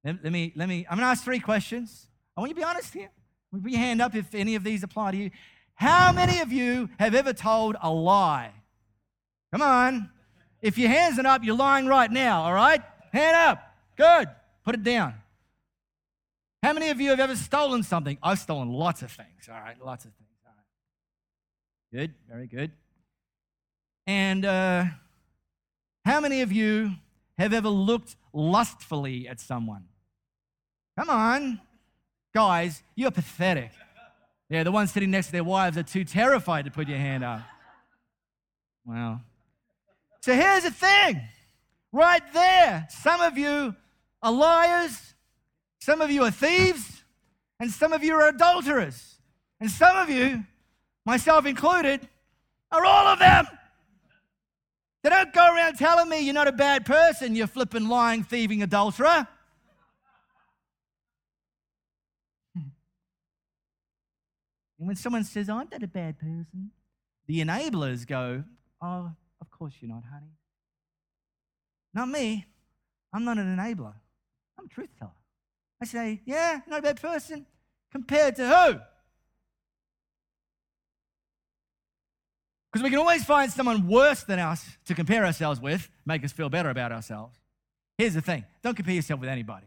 Let, 0.05 0.23
me, 0.25 0.53
let 0.55 0.69
me, 0.69 0.87
I'm 0.89 0.99
to 0.99 1.05
ask 1.05 1.25
three 1.25 1.41
questions. 1.41 2.09
I 2.37 2.41
want 2.41 2.51
you 2.51 2.55
to 2.55 2.61
be 2.61 2.65
honest 2.65 2.93
here. 2.93 3.11
Put 3.51 3.71
your 3.71 3.81
hand 3.81 4.03
up 4.03 4.15
if 4.15 4.35
any 4.35 4.55
of 4.55 4.65
these 4.65 4.83
apply 4.83 5.13
to 5.13 5.17
you. 5.17 5.31
How 5.75 6.13
many 6.13 6.41
of 6.41 6.53
you 6.53 6.91
have 6.99 7.15
ever 7.15 7.33
told 7.33 7.77
a 7.81 7.91
lie? 7.91 8.53
Come 9.53 9.63
on. 9.63 10.11
If 10.61 10.79
your 10.79 10.91
hands 10.91 11.19
are 11.19 11.27
up, 11.27 11.45
you're 11.45 11.57
lying 11.57 11.87
right 11.87 12.11
now, 12.11 12.43
all 12.43 12.55
right? 12.55 12.83
Hand 13.13 13.37
up. 13.37 13.63
Good. 13.97 14.29
Put 14.65 14.75
it 14.75 14.83
down. 14.83 15.15
How 16.67 16.73
many 16.73 16.89
of 16.89 17.01
you 17.01 17.11
have 17.11 17.21
ever 17.21 17.37
stolen 17.37 17.85
something? 17.85 18.19
I've 18.21 18.41
stolen 18.41 18.71
lots 18.71 19.01
of 19.03 19.13
things, 19.13 19.49
all 19.49 19.61
right? 19.61 19.77
Lots 19.81 20.05
of 20.05 20.11
things. 20.15 20.31
All 20.45 20.53
right. 20.53 21.97
Good. 21.97 22.15
Very 22.29 22.49
good. 22.49 22.73
And 24.09 24.45
uh, 24.45 24.87
how 26.05 26.19
many 26.19 26.43
of 26.43 26.51
you 26.51 26.91
have 27.39 27.53
ever 27.53 27.69
looked 27.69 28.17
lustfully 28.33 29.29
at 29.29 29.39
someone? 29.39 29.85
Come 30.99 31.09
on. 31.09 31.61
Guys, 32.35 32.83
you're 32.97 33.13
pathetic. 33.13 33.71
Yeah, 34.51 34.65
the 34.65 34.73
ones 34.73 34.91
sitting 34.91 35.13
next 35.13 35.27
to 35.27 35.33
their 35.35 35.45
wives 35.45 35.79
are 35.79 35.85
too 35.85 36.03
terrified 36.03 36.65
to 36.65 36.73
put 36.73 36.89
your 36.89 36.99
hand 36.99 37.23
up. 37.23 37.43
Wow. 38.85 39.21
So 40.21 40.35
here's 40.35 40.65
the 40.65 40.73
thing 40.73 41.21
right 41.93 42.23
there, 42.33 42.89
some 42.91 43.21
of 43.21 43.39
you 43.39 43.77
are 44.21 44.33
liars, 44.33 45.15
some 45.87 46.01
of 46.01 46.11
you 46.11 46.25
are 46.25 46.33
thieves, 46.33 47.05
and 47.61 47.71
some 47.71 47.93
of 47.93 48.03
you 48.03 48.13
are 48.17 48.27
adulterers. 48.27 49.21
And 49.61 49.71
some 49.71 49.97
of 49.97 50.11
you, 50.11 50.43
myself 51.05 51.47
included, 51.47 52.09
are 52.73 52.85
all 52.85 53.07
of 53.07 53.21
them. 53.21 53.47
They 55.05 55.11
don't 55.11 55.33
go 55.33 55.47
around 55.47 55.79
telling 55.79 56.09
me 56.09 56.19
you're 56.23 56.35
not 56.35 56.49
a 56.49 56.53
bad 56.53 56.87
person, 56.87 57.37
you 57.37 57.47
flipping, 57.47 57.87
lying, 57.87 58.25
thieving 58.25 58.65
adulterer. 58.65 59.29
Hmm. 62.53 62.71
And 64.81 64.89
when 64.89 64.97
someone 64.97 65.23
says, 65.23 65.49
I'm 65.49 65.69
not 65.71 65.85
a 65.85 65.87
bad 65.87 66.19
person, 66.19 66.73
the 67.29 67.39
enablers 67.41 68.05
go, 68.05 68.43
Oh, 68.83 69.13
of 69.41 69.51
course 69.53 69.75
you're 69.81 69.93
not, 69.93 70.03
honey. 70.13 70.33
Not 71.95 72.09
me. 72.09 72.45
I'm 73.13 73.25
not 73.25 73.39
an 73.39 73.57
enabler. 73.57 73.95
I'm 74.59 74.65
a 74.67 74.69
truth 74.69 74.91
teller. 74.99 75.13
I 75.81 75.85
say, 75.85 76.21
Yeah, 76.25 76.61
not 76.67 76.81
a 76.81 76.83
bad 76.83 77.01
person. 77.01 77.47
Compared 77.93 78.37
to 78.37 78.47
who? 78.47 78.81
Because 82.73 82.85
we 82.85 82.91
can 82.91 82.99
always 82.99 83.25
find 83.25 83.51
someone 83.51 83.89
worse 83.89 84.23
than 84.25 84.39
us 84.39 84.77
to 84.85 84.95
compare 84.95 85.25
ourselves 85.25 85.61
with, 85.61 85.89
make 86.05 86.23
us 86.25 86.33
feel 86.33 86.51
better 86.51 86.69
about 86.69 86.93
ourselves. 86.93 87.39
Here's 87.97 88.15
the 88.15 88.21
thing 88.21 88.45
don't 88.63 88.75
compare 88.75 88.95
yourself 88.95 89.21
with 89.21 89.31
anybody. 89.31 89.67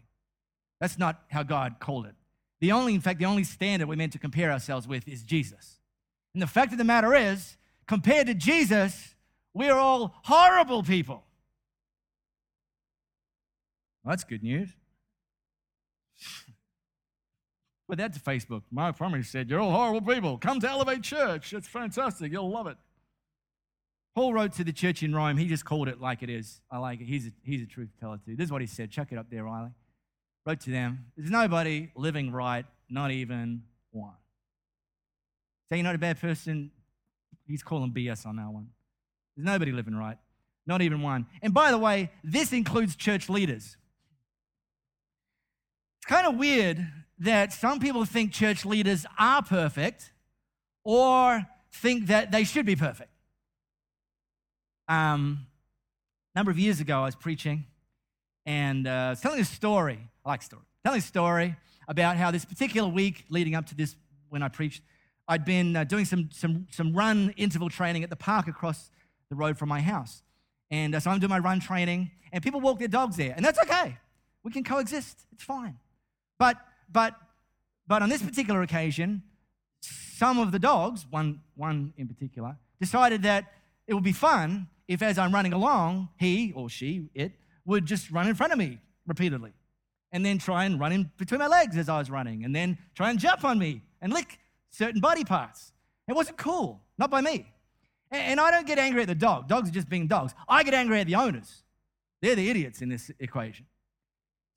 That's 0.80 0.98
not 0.98 1.22
how 1.30 1.44
God 1.44 1.78
called 1.80 2.06
it. 2.06 2.16
The 2.62 2.72
only, 2.72 2.94
in 2.94 3.02
fact, 3.02 3.20
the 3.20 3.26
only 3.26 3.44
standard 3.44 3.88
we're 3.88 3.96
meant 3.96 4.14
to 4.14 4.20
compare 4.20 4.52
ourselves 4.52 4.88
with 4.88 5.08
is 5.08 5.24
Jesus. 5.24 5.80
And 6.34 6.42
the 6.44 6.48
fact 6.48 6.72
of 6.72 6.78
the 6.78 6.84
matter 6.84 7.16
is, 7.16 7.58
compared 7.88 8.28
to 8.28 8.34
Jesus, 8.34 9.16
we 9.54 9.70
are 9.70 9.80
all 9.80 10.14
horrible 10.24 10.84
people. 10.84 11.24
Well, 14.04 14.12
that's 14.12 14.24
good 14.24 14.44
news. 14.44 14.70
But 17.90 17.98
that's 17.98 18.20
Facebook. 18.20 18.62
My 18.70 18.92
family 18.92 19.24
said, 19.24 19.50
You're 19.50 19.60
all 19.60 19.72
horrible 19.72 20.14
people. 20.14 20.38
Come 20.38 20.60
to 20.60 20.70
Elevate 20.70 21.02
Church. 21.02 21.52
It's 21.54 21.68
fantastic. 21.68 22.32
You'll 22.32 22.52
love 22.52 22.68
it. 22.68 22.78
Paul 24.14 24.32
wrote 24.32 24.54
to 24.54 24.64
the 24.64 24.72
church 24.72 25.02
in 25.02 25.14
Rome. 25.14 25.38
He 25.38 25.48
just 25.48 25.66
called 25.66 25.88
it 25.88 26.00
like 26.00 26.22
it 26.22 26.30
is. 26.30 26.62
I 26.72 26.78
like 26.78 27.02
it. 27.02 27.06
He's 27.06 27.28
a, 27.28 27.32
he's 27.44 27.64
a 27.64 27.66
truth 27.66 27.90
teller 28.00 28.20
too. 28.24 28.36
This 28.36 28.46
is 28.46 28.52
what 28.52 28.62
he 28.62 28.68
said. 28.68 28.92
Chuck 28.92 29.08
it 29.12 29.18
up 29.18 29.26
there, 29.32 29.44
Riley. 29.44 29.72
Wrote 30.46 30.60
to 30.62 30.70
them 30.70 31.06
There's 31.18 31.32
nobody 31.32 31.90
living 31.96 32.32
right, 32.32 32.66
not 32.92 33.10
even 33.10 33.64
one. 33.90 34.14
Say 35.72 35.78
you're 35.78 35.84
not 35.84 35.96
a 35.96 36.00
bad 36.00 36.22
person. 36.22 36.70
He's 37.48 37.64
calling 37.64 37.92
BS 37.92 38.28
on 38.28 38.36
that 38.36 38.50
one. 38.50 38.68
There's 39.36 39.48
nobody 39.48 39.72
living 39.72 39.96
right, 39.96 40.18
not 40.68 40.84
even 40.84 41.02
one. 41.02 41.26
And 41.42 41.56
by 41.56 41.72
the 41.72 41.80
way, 41.80 42.12
this 42.24 42.54
includes 42.54 42.96
church 42.96 43.30
leaders. 43.30 43.78
It's 45.98 46.06
kind 46.06 46.28
of 46.28 46.36
weird 46.36 46.86
that 47.20 47.54
some 47.54 47.80
people 47.80 48.06
think 48.06 48.32
church 48.32 48.66
leaders 48.66 49.06
are 49.18 49.44
perfect 49.44 50.12
or 50.84 51.46
think 51.72 52.08
that 52.08 52.32
they 52.32 52.44
should 52.44 52.66
be 52.66 52.76
perfect. 52.76 53.12
Um, 54.88 55.46
a 56.34 56.40
number 56.40 56.52
of 56.52 56.58
years 56.58 56.80
ago, 56.80 57.02
I 57.02 57.06
was 57.06 57.16
preaching 57.16 57.66
and 58.46 58.88
uh, 58.88 59.16
telling 59.22 59.40
a 59.40 59.46
story. 59.46 60.00
I 60.26 60.30
like 60.30 60.42
stories. 60.42 60.66
Telling 60.84 61.00
a 61.00 61.02
story 61.02 61.56
about 61.88 62.18
how 62.18 62.32
this 62.32 62.46
particular 62.46 62.90
week 62.90 63.26
leading 63.30 63.56
up 63.56 63.66
to 63.68 63.76
this, 63.76 63.96
when 64.30 64.42
I 64.42 64.48
preached, 64.48 64.82
I'd 65.28 65.46
been 65.46 65.76
uh, 65.76 65.84
doing 65.84 66.06
some, 66.06 66.30
some, 66.32 66.68
some 66.72 66.94
run 66.94 67.34
interval 67.38 67.70
training 67.70 68.04
at 68.04 68.10
the 68.10 68.16
park 68.16 68.48
across 68.48 68.90
the 69.30 69.36
road 69.36 69.58
from 69.58 69.70
my 69.70 69.82
house. 69.82 70.24
And 70.72 70.96
uh, 70.96 71.00
so 71.00 71.12
I'm 71.12 71.20
doing 71.20 71.30
my 71.30 71.40
run 71.40 71.60
training, 71.60 72.12
and 72.32 72.44
people 72.44 72.60
walk 72.62 72.80
their 72.80 72.88
dogs 72.88 73.18
there, 73.18 73.34
and 73.36 73.44
that's 73.44 73.60
okay. 73.60 73.98
We 74.44 74.52
can 74.52 74.64
coexist, 74.64 75.26
it's 75.34 75.44
fine. 75.44 75.78
But, 76.38 76.58
but, 76.92 77.16
but 77.88 78.02
on 78.02 78.10
this 78.10 78.22
particular 78.22 78.62
occasion, 78.62 79.24
some 79.82 80.40
of 80.40 80.52
the 80.52 80.60
dogs, 80.60 81.06
one, 81.10 81.42
one 81.56 81.94
in 81.98 82.08
particular, 82.08 82.58
decided 82.80 83.24
that 83.24 83.46
it 83.88 83.94
would 83.94 84.04
be 84.04 84.12
fun 84.12 84.68
if 84.88 85.02
as 85.02 85.18
I'm 85.18 85.34
running 85.34 85.54
along, 85.54 86.10
he 86.18 86.52
or 86.56 86.70
she, 86.70 87.10
it, 87.14 87.34
would 87.66 87.86
just 87.86 88.10
run 88.10 88.28
in 88.28 88.36
front 88.36 88.52
of 88.52 88.58
me 88.58 88.80
repeatedly 89.06 89.54
and 90.12 90.26
then 90.26 90.40
try 90.40 90.66
and 90.66 90.80
run 90.80 90.92
in 90.92 91.12
between 91.18 91.40
my 91.40 91.48
legs 91.48 91.78
as 91.78 91.88
I 91.88 92.00
was 92.00 92.10
running 92.10 92.44
and 92.44 92.56
then 92.56 92.78
try 92.96 93.12
and 93.12 93.20
jump 93.20 93.44
on 93.44 93.60
me 93.60 93.84
and 94.02 94.12
lick 94.12 94.40
certain 94.72 95.00
body 95.00 95.24
parts. 95.24 95.72
It 96.08 96.16
wasn't 96.16 96.38
cool, 96.38 96.82
not 96.98 97.12
by 97.12 97.22
me. 97.22 97.52
And 98.12 98.40
I 98.40 98.50
don't 98.50 98.66
get 98.66 98.80
angry 98.80 99.04
at 99.04 99.08
the 99.08 99.14
dog. 99.14 99.48
Dogs 99.48 99.70
are 99.70 99.72
just 99.72 99.88
being 99.88 100.08
dogs. 100.08 100.34
I 100.48 100.64
get 100.64 100.74
angry 100.74 101.00
at 101.00 101.06
the 101.06 101.16
owners. 101.16 101.64
They're 102.22 102.36
the 102.36 102.50
idiots 102.50 102.82
in 102.82 102.90
this 102.90 103.12
equation. 103.20 103.68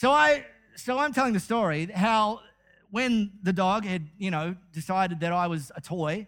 So 0.01 0.11
I 0.11 0.47
so 0.77 0.99
I'm 0.99 1.13
telling 1.13 1.33
the 1.33 1.41
story 1.41 1.87
how 1.87 2.41
when 2.91 3.33
the 3.43 3.53
dog 3.53 3.85
had, 3.85 4.09
you 4.19 4.31
know, 4.31 4.55
decided 4.73 5.21
that 5.21 5.33
I 5.33 5.47
was 5.47 5.73
a 5.75 5.81
toy, 5.81 6.27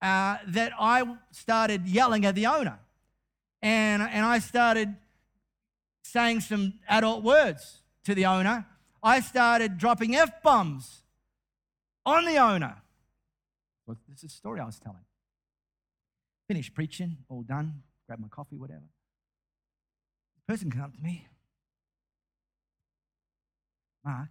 uh, 0.00 0.36
that 0.46 0.72
I 0.78 1.04
started 1.32 1.86
yelling 1.86 2.24
at 2.24 2.34
the 2.34 2.46
owner. 2.46 2.78
And, 3.60 4.02
and 4.02 4.24
I 4.24 4.38
started 4.38 4.94
saying 6.02 6.40
some 6.40 6.74
adult 6.88 7.22
words 7.22 7.82
to 8.04 8.14
the 8.14 8.26
owner. 8.26 8.66
I 9.02 9.20
started 9.20 9.78
dropping 9.78 10.16
F 10.16 10.42
bombs 10.42 11.02
on 12.06 12.24
the 12.24 12.38
owner. 12.38 12.76
Well, 13.86 13.96
this 14.08 14.24
is 14.24 14.32
a 14.32 14.34
story 14.34 14.60
I 14.60 14.64
was 14.64 14.78
telling. 14.78 15.04
Finished 16.46 16.74
preaching, 16.74 17.18
all 17.28 17.42
done, 17.42 17.82
grab 18.06 18.20
my 18.20 18.28
coffee, 18.28 18.56
whatever. 18.56 18.88
The 20.36 20.52
person 20.52 20.70
come 20.70 20.82
up 20.82 20.96
to 20.96 21.02
me. 21.02 21.26
Mark, 24.08 24.30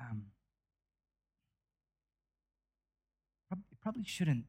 um, 0.00 0.22
you 3.52 3.76
probably 3.80 4.02
shouldn't, 4.04 4.44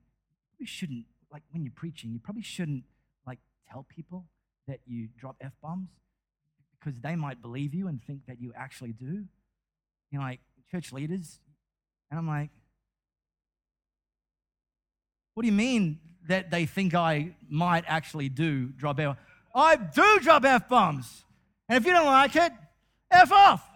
you 0.57 0.65
shouldn't, 0.65 1.05
like 1.31 1.43
when 1.51 1.63
you're 1.63 1.73
preaching, 1.75 2.11
you 2.11 2.17
probably 2.17 2.41
shouldn't 2.41 2.83
like 3.27 3.37
tell 3.69 3.85
people 3.87 4.25
that 4.67 4.79
you 4.87 5.07
drop 5.19 5.35
F 5.39 5.51
bombs 5.61 5.89
because 6.79 6.99
they 7.01 7.15
might 7.15 7.43
believe 7.43 7.75
you 7.75 7.87
and 7.87 8.01
think 8.03 8.25
that 8.27 8.41
you 8.41 8.51
actually 8.57 8.91
do. 8.91 9.25
You 10.09 10.17
know, 10.17 10.21
like 10.21 10.39
church 10.71 10.91
leaders. 10.91 11.39
And 12.09 12.17
I'm 12.19 12.27
like, 12.27 12.49
what 15.35 15.43
do 15.43 15.47
you 15.47 15.53
mean 15.53 15.99
that 16.27 16.49
they 16.49 16.65
think 16.65 16.95
I 16.95 17.35
might 17.47 17.83
actually 17.85 18.29
do 18.29 18.69
drop 18.69 18.99
F? 18.99 19.15
I 19.53 19.75
do 19.75 20.19
drop 20.21 20.43
F 20.43 20.67
bombs. 20.67 21.23
And 21.69 21.77
if 21.77 21.85
you 21.85 21.93
don't 21.93 22.07
like 22.07 22.35
it, 22.35 22.51
F 23.11 23.31
off. 23.31 23.70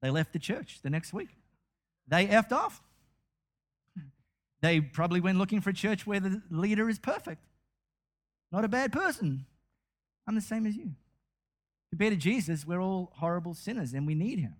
They 0.00 0.10
left 0.10 0.32
the 0.32 0.38
church 0.38 0.80
the 0.82 0.90
next 0.90 1.12
week. 1.12 1.30
They 2.06 2.26
effed 2.26 2.52
off. 2.52 2.82
They 4.60 4.80
probably 4.80 5.20
went 5.20 5.38
looking 5.38 5.60
for 5.60 5.70
a 5.70 5.74
church 5.74 6.06
where 6.06 6.20
the 6.20 6.42
leader 6.50 6.88
is 6.88 6.98
perfect. 6.98 7.44
Not 8.50 8.64
a 8.64 8.68
bad 8.68 8.92
person. 8.92 9.46
I'm 10.26 10.34
the 10.34 10.40
same 10.40 10.66
as 10.66 10.76
you. 10.76 10.92
Compared 11.90 12.12
to 12.12 12.16
Jesus, 12.16 12.66
we're 12.66 12.80
all 12.80 13.12
horrible 13.16 13.54
sinners 13.54 13.92
and 13.92 14.06
we 14.06 14.14
need 14.14 14.38
him. 14.38 14.54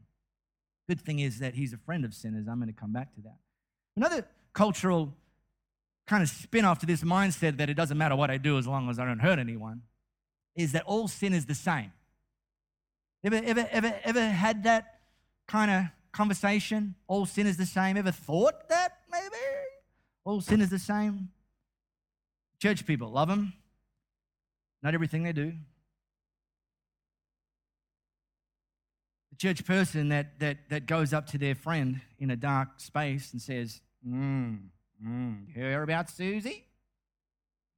Good 0.89 1.01
thing 1.01 1.19
is 1.19 1.41
that 1.41 1.55
he's 1.55 1.73
a 1.73 1.79
friend 1.79 2.05
of 2.05 2.15
sinners. 2.15 2.47
I'm 2.49 2.59
going 2.59 2.73
to 2.73 2.79
come 2.79 2.93
back 2.93 3.15
to 3.15 3.21
that. 3.23 3.37
Another 3.97 4.27
cultural 4.53 5.13
kind 6.07 6.23
of 6.23 6.29
spin 6.29 6.65
off 6.65 6.79
to 6.79 6.87
this 6.87 7.03
mindset 7.03 7.59
that 7.59 7.69
it 7.69 7.75
doesn't 7.75 7.99
matter 7.99 8.17
what 8.17 8.31
I 8.31 8.39
do 8.39 8.57
as 8.57 8.67
long 8.67 8.89
as 8.89 8.99
I 8.99 9.05
don't 9.05 9.19
hurt 9.19 9.39
anyone 9.39 9.83
is 10.57 10.73
that 10.73 10.83
all 10.85 11.07
sin 11.07 11.35
is 11.35 11.47
the 11.47 11.55
same. 11.55 11.93
Ever, 13.23 13.41
ever, 13.45 13.69
ever, 13.71 13.95
ever 14.05 14.29
had 14.29 14.65
that 14.65 14.98
kind 15.49 15.71
of 15.71 15.85
conversation? 16.13 16.95
All 17.09 17.27
sin 17.27 17.47
is 17.47 17.57
the 17.57 17.67
same. 17.67 17.97
Ever 17.97 18.13
thought 18.13 18.69
that 18.69 18.99
maybe? 19.11 19.35
All 20.25 20.41
sin 20.41 20.61
is 20.61 20.71
the 20.71 20.79
same. 20.79 21.31
Church 22.61 22.87
people 22.87 23.11
love 23.11 23.29
them. 23.29 23.53
Not 24.83 24.95
everything 24.95 25.23
they 25.25 25.33
do. 25.33 25.53
The 29.31 29.37
church 29.37 29.65
person 29.65 30.11
that, 30.11 30.39
that, 30.39 30.69
that 30.69 30.87
goes 30.87 31.13
up 31.13 31.27
to 31.29 31.39
their 31.39 31.55
friend 31.55 32.01
in 32.19 32.31
a 32.31 32.37
dark 32.37 32.79
space 32.79 33.33
and 33.33 33.43
says, 33.43 33.81
mm, 34.07 34.59
mm, 35.05 35.53
hear 35.53 35.83
about 35.83 36.11
Susie? 36.11 36.67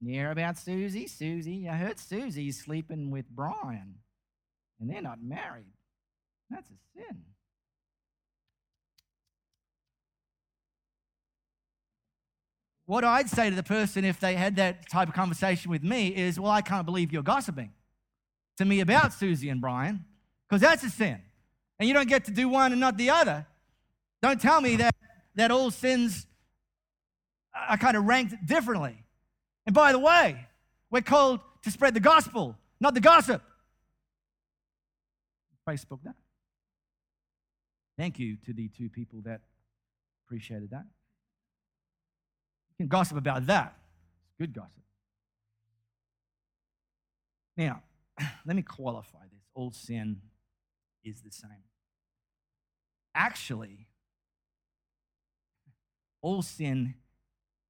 You 0.03 0.27
about 0.29 0.57
Susie? 0.57 1.05
Susie, 1.05 1.69
I 1.69 1.75
heard 1.75 1.99
Susie's 1.99 2.59
sleeping 2.59 3.11
with 3.11 3.29
Brian, 3.29 3.95
and 4.79 4.89
they're 4.89 5.01
not 5.01 5.21
married. 5.21 5.73
That's 6.49 6.67
a 6.71 6.73
sin. 6.95 7.21
What 12.91 13.05
I'd 13.05 13.29
say 13.29 13.49
to 13.49 13.55
the 13.55 13.63
person 13.63 14.03
if 14.03 14.19
they 14.19 14.35
had 14.35 14.57
that 14.57 14.89
type 14.89 15.07
of 15.07 15.13
conversation 15.13 15.71
with 15.71 15.81
me 15.81 16.09
is, 16.09 16.37
Well, 16.37 16.51
I 16.51 16.59
can't 16.59 16.85
believe 16.85 17.13
you're 17.13 17.23
gossiping 17.23 17.71
to 18.57 18.65
me 18.65 18.81
about 18.81 19.13
Susie 19.13 19.47
and 19.47 19.61
Brian, 19.61 20.03
because 20.45 20.59
that's 20.59 20.83
a 20.83 20.89
sin. 20.89 21.21
And 21.79 21.87
you 21.87 21.93
don't 21.93 22.09
get 22.09 22.25
to 22.25 22.31
do 22.31 22.49
one 22.49 22.73
and 22.73 22.81
not 22.81 22.97
the 22.97 23.09
other. 23.09 23.47
Don't 24.21 24.41
tell 24.41 24.59
me 24.59 24.75
that, 24.75 24.93
that 25.35 25.51
all 25.51 25.71
sins 25.71 26.27
are 27.55 27.77
kind 27.77 27.95
of 27.95 28.03
ranked 28.03 28.35
differently. 28.45 29.05
And 29.65 29.73
by 29.73 29.93
the 29.93 29.99
way, 29.99 30.45
we're 30.89 30.99
called 30.99 31.39
to 31.63 31.71
spread 31.71 31.93
the 31.93 32.01
gospel, 32.01 32.57
not 32.81 32.93
the 32.93 32.99
gossip. 32.99 33.41
Facebook 35.65 35.99
that. 36.03 36.15
Thank 37.97 38.19
you 38.19 38.35
to 38.45 38.51
the 38.51 38.67
two 38.67 38.89
people 38.89 39.21
that 39.21 39.39
appreciated 40.25 40.71
that 40.71 40.83
can 42.81 42.87
gossip 42.87 43.17
about 43.17 43.45
that. 43.47 43.75
It's 44.25 44.35
good 44.37 44.53
gossip. 44.53 44.81
Now, 47.57 47.83
let 48.45 48.55
me 48.55 48.61
qualify 48.61 49.23
this. 49.31 49.43
All 49.53 49.71
sin 49.71 50.21
is 51.03 51.21
the 51.21 51.31
same. 51.31 51.49
Actually, 53.13 53.87
all 56.21 56.41
sin 56.41 56.95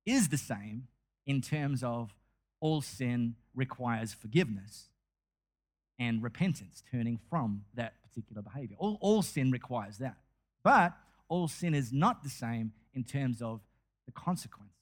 is 0.06 0.30
the 0.30 0.38
same 0.38 0.88
in 1.26 1.42
terms 1.42 1.84
of 1.84 2.14
all 2.60 2.82
sin 2.82 3.36
requires 3.56 4.14
forgiveness 4.14 4.90
and 6.00 6.22
repentance, 6.22 6.84
turning 6.92 7.20
from 7.30 7.64
that 7.74 7.94
particular 8.04 8.42
behavior. 8.42 8.76
All, 8.80 8.98
all 9.02 9.22
sin 9.22 9.52
requires 9.52 9.98
that. 9.98 10.18
But 10.64 10.94
all 11.28 11.48
sin 11.48 11.74
is 11.74 11.92
not 11.92 12.24
the 12.24 12.30
same 12.30 12.72
in 12.94 13.04
terms 13.04 13.42
of 13.42 13.62
the 14.06 14.12
consequences 14.12 14.81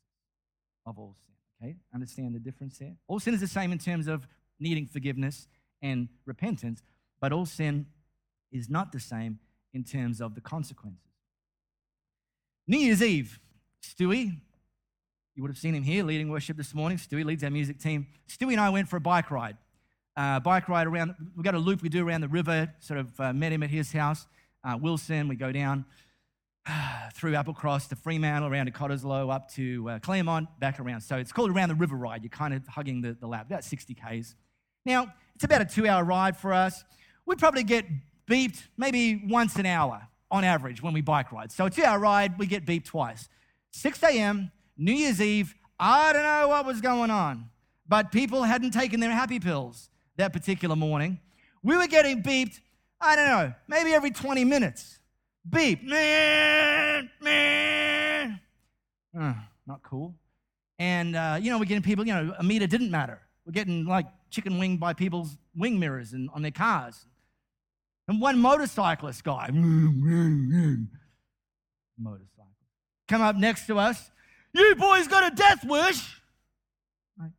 of 0.90 0.98
all 1.00 1.16
sin. 1.16 1.34
Okay? 1.62 1.76
Understand 1.94 2.36
the 2.36 2.40
difference 2.40 2.78
there? 2.78 2.96
All 3.08 3.20
sin 3.20 3.34
is 3.34 3.40
the 3.40 3.48
same 3.48 3.72
in 3.72 3.78
terms 3.78 4.08
of 4.08 4.28
needing 4.60 4.86
forgiveness 4.86 5.48
and 5.82 6.10
repentance, 6.26 6.82
but 7.22 7.32
all 7.32 7.46
sin 7.46 7.86
is 8.52 8.70
not 8.70 8.92
the 8.92 9.00
same 9.00 9.40
in 9.74 9.84
terms 9.84 10.20
of 10.20 10.36
the 10.36 10.42
consequences. 10.42 11.04
New 12.68 12.80
Year's 12.80 13.02
Eve, 13.02 13.40
Stewie, 13.84 14.38
you 15.36 15.44
would 15.44 15.50
have 15.50 15.58
seen 15.58 15.74
him 15.74 15.84
here 15.84 16.04
leading 16.04 16.30
worship 16.30 16.58
this 16.58 16.74
morning. 16.74 16.98
Stewie 16.98 17.24
leads 17.24 17.44
our 17.44 17.50
music 17.50 17.80
team. 17.80 18.08
Stewie 18.28 18.52
and 18.52 18.60
I 18.60 18.70
went 18.70 18.90
for 18.90 18.98
a 18.98 19.02
bike 19.02 19.32
ride. 19.32 19.58
Uh, 20.18 20.40
bike 20.40 20.68
ride 20.68 20.86
around, 20.86 21.16
we 21.36 21.44
got 21.44 21.56
a 21.56 21.60
loop 21.60 21.82
we 21.82 21.90
do 21.90 22.06
around 22.06 22.22
the 22.22 22.28
river, 22.28 22.74
sort 22.80 23.00
of 23.00 23.20
uh, 23.20 23.32
met 23.32 23.54
him 23.54 23.64
at 23.64 23.70
his 23.70 23.92
house, 23.92 24.28
uh, 24.64 24.78
Wilson. 24.80 25.28
We 25.30 25.36
go 25.36 25.52
down 25.52 25.86
through 27.14 27.34
Applecross 27.34 27.88
to 27.90 27.96
Fremantle, 27.96 28.50
around 28.50 28.68
to 28.68 28.72
Cottesloe, 28.72 29.34
up 29.34 29.52
to 29.54 29.90
uh, 29.90 30.00
Claremont, 30.00 30.48
back 30.60 30.80
around. 30.80 31.02
So 31.02 31.18
it's 31.18 31.32
called 31.32 31.52
Around 31.52 31.70
the 31.70 31.76
River 31.76 31.96
Ride. 31.96 32.24
You're 32.24 32.30
kind 32.30 32.54
of 32.54 32.68
hugging 32.68 33.02
the, 33.02 33.14
the 33.14 33.28
lap, 33.28 33.48
about 33.48 33.64
60 33.64 33.96
Ks. 33.96 34.36
Now, 34.86 35.14
it's 35.36 35.44
about 35.44 35.62
a 35.62 35.66
two 35.66 35.88
hour 35.88 36.04
ride 36.04 36.38
for 36.38 36.54
us. 36.54 36.84
We 37.26 37.36
probably 37.36 37.64
get 37.64 37.86
beeped 38.30 38.62
maybe 38.78 39.24
once 39.28 39.56
an 39.56 39.66
hour 39.66 40.08
on 40.32 40.44
average 40.44 40.82
when 40.82 40.94
we 40.94 41.02
bike 41.02 41.32
ride. 41.32 41.52
So 41.52 41.66
a 41.66 41.70
two 41.70 41.84
hour 41.84 42.00
ride, 42.00 42.38
we 42.38 42.46
get 42.46 42.66
beeped 42.66 42.86
twice. 42.86 43.30
6 43.72 44.02
a.m., 44.04 44.52
New 44.78 44.94
Year's 44.94 45.22
Eve, 45.22 45.56
I 45.80 46.14
don't 46.14 46.24
know 46.24 46.48
what 46.48 46.66
was 46.66 46.82
going 46.82 47.12
on, 47.12 47.50
but 47.88 48.12
people 48.12 48.44
hadn't 48.44 48.72
taken 48.72 49.00
their 49.00 49.12
happy 49.12 49.40
pills 49.40 49.90
that 50.18 50.34
particular 50.34 50.76
morning. 50.76 51.20
We 51.64 51.78
were 51.78 51.88
getting 51.88 52.24
beeped, 52.24 52.60
I 53.00 53.16
don't 53.16 53.28
know, 53.28 53.54
maybe 53.68 53.94
every 53.94 54.12
20 54.12 54.46
minutes 54.46 54.99
beep, 55.48 55.84
man, 55.84 57.10
man. 57.22 58.40
Uh, 59.18 59.34
not 59.68 59.84
cool. 59.84 60.16
And, 60.78 61.16
uh, 61.16 61.38
you 61.40 61.52
know, 61.52 61.60
we're 61.60 61.66
getting 61.66 61.84
people, 61.84 62.08
you 62.08 62.14
know, 62.14 62.34
a 62.38 62.44
meter 62.44 62.66
didn't 62.68 62.90
matter. 62.92 63.20
We're 63.46 63.52
getting 63.54 63.86
like 63.86 64.06
chicken 64.30 64.58
winged 64.58 64.80
by 64.80 64.94
people's 64.94 65.38
wing 65.56 65.80
mirrors 65.80 66.14
and 66.14 66.30
on 66.34 66.42
their 66.42 66.52
cars. 66.52 67.06
And 68.08 68.22
one 68.22 68.40
motorcyclist 68.40 69.24
guy, 69.24 69.50
motorcycle, 69.54 70.88
come 73.08 73.22
up 73.22 73.36
next 73.36 73.68
to 73.68 73.78
us. 73.78 74.10
You 74.54 74.76
boys 74.76 75.08
got 75.08 75.32
a 75.32 75.36
death 75.36 75.64
wish. 75.64 76.20
Like, 77.20 77.32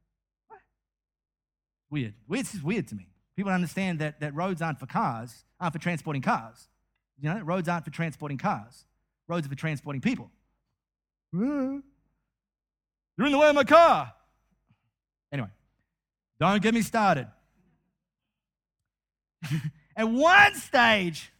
what? 0.46 0.60
Weird. 1.90 2.14
Weird. 2.28 2.44
This 2.46 2.54
is 2.54 2.62
weird 2.62 2.86
to 2.88 2.94
me. 2.94 3.08
People 3.36 3.52
understand 3.52 3.98
that, 4.00 4.20
that 4.20 4.34
roads 4.34 4.62
aren't 4.62 4.78
for 4.78 4.86
cars, 4.86 5.44
aren't 5.58 5.72
for 5.72 5.80
transporting 5.80 6.22
cars. 6.22 6.68
You 7.20 7.34
know, 7.34 7.40
roads 7.40 7.68
aren't 7.68 7.84
for 7.84 7.90
transporting 7.90 8.38
cars, 8.38 8.84
roads 9.28 9.46
are 9.46 9.50
for 9.50 9.56
transporting 9.56 10.00
people. 10.00 10.30
Hmm. 11.32 11.80
You're 13.16 13.26
in 13.26 13.32
the 13.32 13.38
way 13.38 13.48
of 13.48 13.54
my 13.54 13.64
car. 13.64 14.12
Anyway, 15.32 15.50
don't 16.38 16.62
get 16.62 16.72
me 16.74 16.82
started. 16.82 17.28
At 19.96 20.08
one 20.08 20.54
stage, 20.54 21.30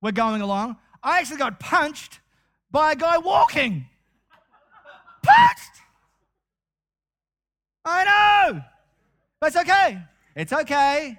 we're 0.00 0.12
going 0.12 0.42
along, 0.42 0.76
I 1.02 1.20
actually 1.20 1.36
got 1.38 1.60
punched 1.60 2.20
by 2.70 2.92
a 2.92 2.96
guy 2.96 3.18
walking. 3.18 3.86
punched! 5.22 5.70
I 7.84 8.04
know! 8.04 8.62
But 9.40 9.46
it's 9.48 9.56
okay. 9.56 10.02
It's 10.34 10.52
okay. 10.52 11.18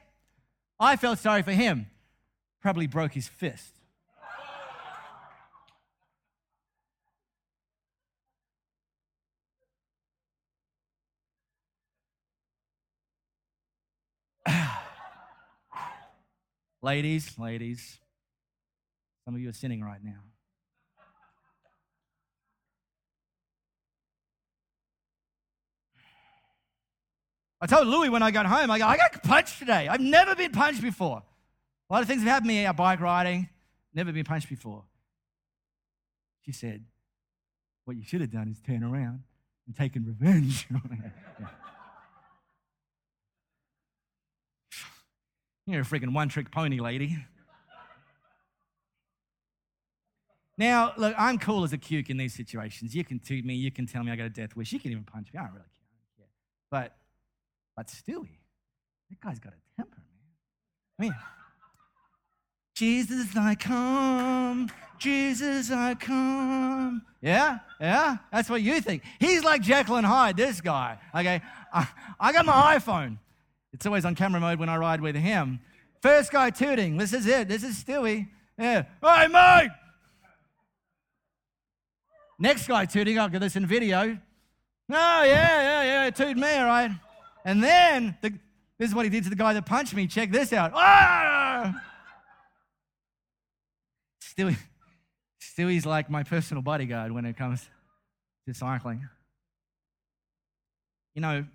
I 0.79 0.95
felt 0.95 1.19
sorry 1.19 1.43
for 1.43 1.51
him. 1.51 1.87
Probably 2.61 2.87
broke 2.87 3.13
his 3.13 3.27
fist. 3.27 3.73
ladies, 16.81 17.37
ladies, 17.37 17.99
some 19.25 19.35
of 19.35 19.41
you 19.41 19.49
are 19.49 19.53
sinning 19.53 19.83
right 19.83 20.03
now. 20.03 20.19
I 27.61 27.65
told 27.65 27.87
Louisa 27.87 28.11
when 28.11 28.21
I 28.21 28.31
got 28.31 28.45
home, 28.45 28.69
I 28.69 28.75
I 28.75 28.97
got 28.97 29.23
punched 29.23 29.57
today. 29.57 29.87
I've 29.87 30.01
never 30.01 30.35
been 30.35 30.51
punched 30.51 30.81
before. 30.81 31.23
A 31.89 31.93
lot 31.93 32.01
of 32.01 32.09
things 32.09 32.21
have 32.21 32.29
happened 32.29 32.49
to 32.49 32.55
me 32.55 32.65
bike 32.73 32.99
riding, 32.99 33.47
never 33.93 34.11
been 34.11 34.25
punched 34.25 34.49
before. 34.49 34.83
She 36.41 36.51
said, 36.51 36.83
What 37.85 37.95
you 37.95 38.03
should 38.03 38.19
have 38.19 38.31
done 38.31 38.49
is 38.49 38.59
turn 38.59 38.83
around 38.83 39.23
and 39.65 39.75
taken 39.75 40.03
revenge. 40.05 40.67
You're 45.65 45.81
a 45.81 45.85
freaking 45.85 46.13
one 46.13 46.29
trick 46.29 46.51
pony 46.51 46.79
lady. 46.79 47.17
Now, 50.57 50.93
look, 50.97 51.15
I'm 51.17 51.39
cool 51.39 51.63
as 51.63 51.73
a 51.73 51.77
cuke 51.77 52.09
in 52.09 52.17
these 52.17 52.33
situations. 52.33 52.93
You 52.93 53.03
can 53.03 53.19
toot 53.19 53.43
me, 53.43 53.55
you 53.55 53.71
can 53.71 53.87
tell 53.87 54.03
me 54.03 54.11
I 54.11 54.15
got 54.15 54.25
a 54.25 54.29
death 54.29 54.55
wish, 54.55 54.71
you 54.71 54.79
can 54.79 54.91
even 54.91 55.03
punch 55.03 55.29
me. 55.33 55.39
I 55.39 55.43
don't 55.43 55.53
really 55.53 55.65
care. 56.17 56.27
But, 56.69 56.95
but 57.75 57.87
Stewie, 57.87 58.37
that 59.09 59.19
guy's 59.19 59.39
got 59.39 59.53
a 59.53 59.81
temper, 59.81 59.97
man. 59.97 60.99
I 60.99 61.01
mean, 61.01 61.15
Jesus, 62.75 63.35
I 63.35 63.55
come. 63.55 64.69
Jesus, 64.99 65.71
I 65.71 65.95
come. 65.95 67.01
Yeah, 67.21 67.59
yeah, 67.79 68.17
that's 68.31 68.49
what 68.49 68.61
you 68.61 68.79
think. 68.79 69.03
He's 69.19 69.43
like 69.43 69.61
Jacqueline 69.61 70.03
Hyde, 70.03 70.37
this 70.37 70.61
guy. 70.61 70.99
Okay, 71.15 71.41
I, 71.73 71.87
I 72.19 72.31
got 72.31 72.45
my 72.45 72.77
iPhone. 72.77 73.17
It's 73.73 73.85
always 73.85 74.05
on 74.05 74.15
camera 74.15 74.39
mode 74.39 74.59
when 74.59 74.69
I 74.69 74.77
ride 74.77 75.01
with 75.01 75.15
him. 75.15 75.59
First 76.01 76.31
guy 76.31 76.51
tooting. 76.51 76.97
This 76.97 77.13
is 77.13 77.25
it. 77.25 77.47
This 77.47 77.63
is 77.63 77.83
Stewie. 77.83 78.27
Yeah. 78.57 78.83
Hey, 79.01 79.27
mate. 79.27 79.71
Next 82.39 82.67
guy 82.67 82.85
tooting. 82.85 83.17
I'll 83.17 83.29
get 83.29 83.41
this 83.41 83.55
in 83.55 83.65
video. 83.65 84.17
Oh, 84.91 85.23
yeah, 85.23 85.23
yeah, 85.25 85.83
yeah. 85.83 86.09
Toot 86.11 86.37
me, 86.37 86.53
all 86.55 86.65
right. 86.65 86.91
And 87.45 87.63
then 87.63 88.17
the, 88.21 88.29
this 88.77 88.89
is 88.89 88.95
what 88.95 89.05
he 89.05 89.09
did 89.09 89.23
to 89.23 89.29
the 89.29 89.35
guy 89.35 89.53
that 89.53 89.65
punched 89.65 89.95
me. 89.95 90.07
Check 90.07 90.31
this 90.31 90.53
out. 90.53 90.71
Ah! 90.75 91.73
Stewie, 94.21 94.57
Stewie's 95.41 95.85
like 95.85 96.09
my 96.09 96.23
personal 96.23 96.61
bodyguard 96.61 97.11
when 97.11 97.25
it 97.25 97.37
comes 97.37 97.67
to 98.47 98.53
cycling. 98.53 99.07
You 101.15 101.21
know, 101.21 101.45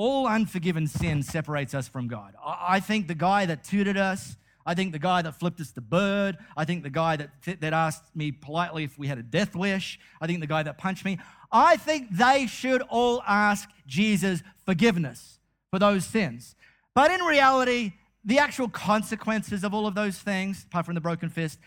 all 0.00 0.26
unforgiven 0.26 0.86
sin 0.86 1.22
separates 1.22 1.74
us 1.74 1.86
from 1.86 2.08
God. 2.08 2.34
I 2.42 2.80
think 2.80 3.06
the 3.06 3.14
guy 3.14 3.44
that 3.44 3.64
tooted 3.64 3.98
us, 3.98 4.34
I 4.64 4.72
think 4.72 4.92
the 4.92 4.98
guy 4.98 5.20
that 5.20 5.38
flipped 5.38 5.60
us 5.60 5.72
the 5.72 5.82
bird, 5.82 6.38
I 6.56 6.64
think 6.64 6.84
the 6.84 6.90
guy 6.90 7.16
that, 7.16 7.60
that 7.60 7.74
asked 7.74 8.04
me 8.16 8.32
politely 8.32 8.84
if 8.84 8.98
we 8.98 9.08
had 9.08 9.18
a 9.18 9.22
death 9.22 9.54
wish, 9.54 10.00
I 10.18 10.26
think 10.26 10.40
the 10.40 10.46
guy 10.46 10.62
that 10.62 10.78
punched 10.78 11.04
me, 11.04 11.18
I 11.52 11.76
think 11.76 12.16
they 12.16 12.46
should 12.46 12.80
all 12.88 13.22
ask 13.26 13.68
Jesus 13.86 14.42
forgiveness 14.64 15.38
for 15.70 15.78
those 15.78 16.06
sins. 16.06 16.54
But 16.94 17.10
in 17.10 17.20
reality, 17.20 17.92
the 18.24 18.38
actual 18.38 18.70
consequences 18.70 19.64
of 19.64 19.74
all 19.74 19.86
of 19.86 19.94
those 19.94 20.18
things, 20.18 20.64
apart 20.66 20.86
from 20.86 20.94
the 20.94 21.02
broken 21.02 21.28
fist, 21.28 21.58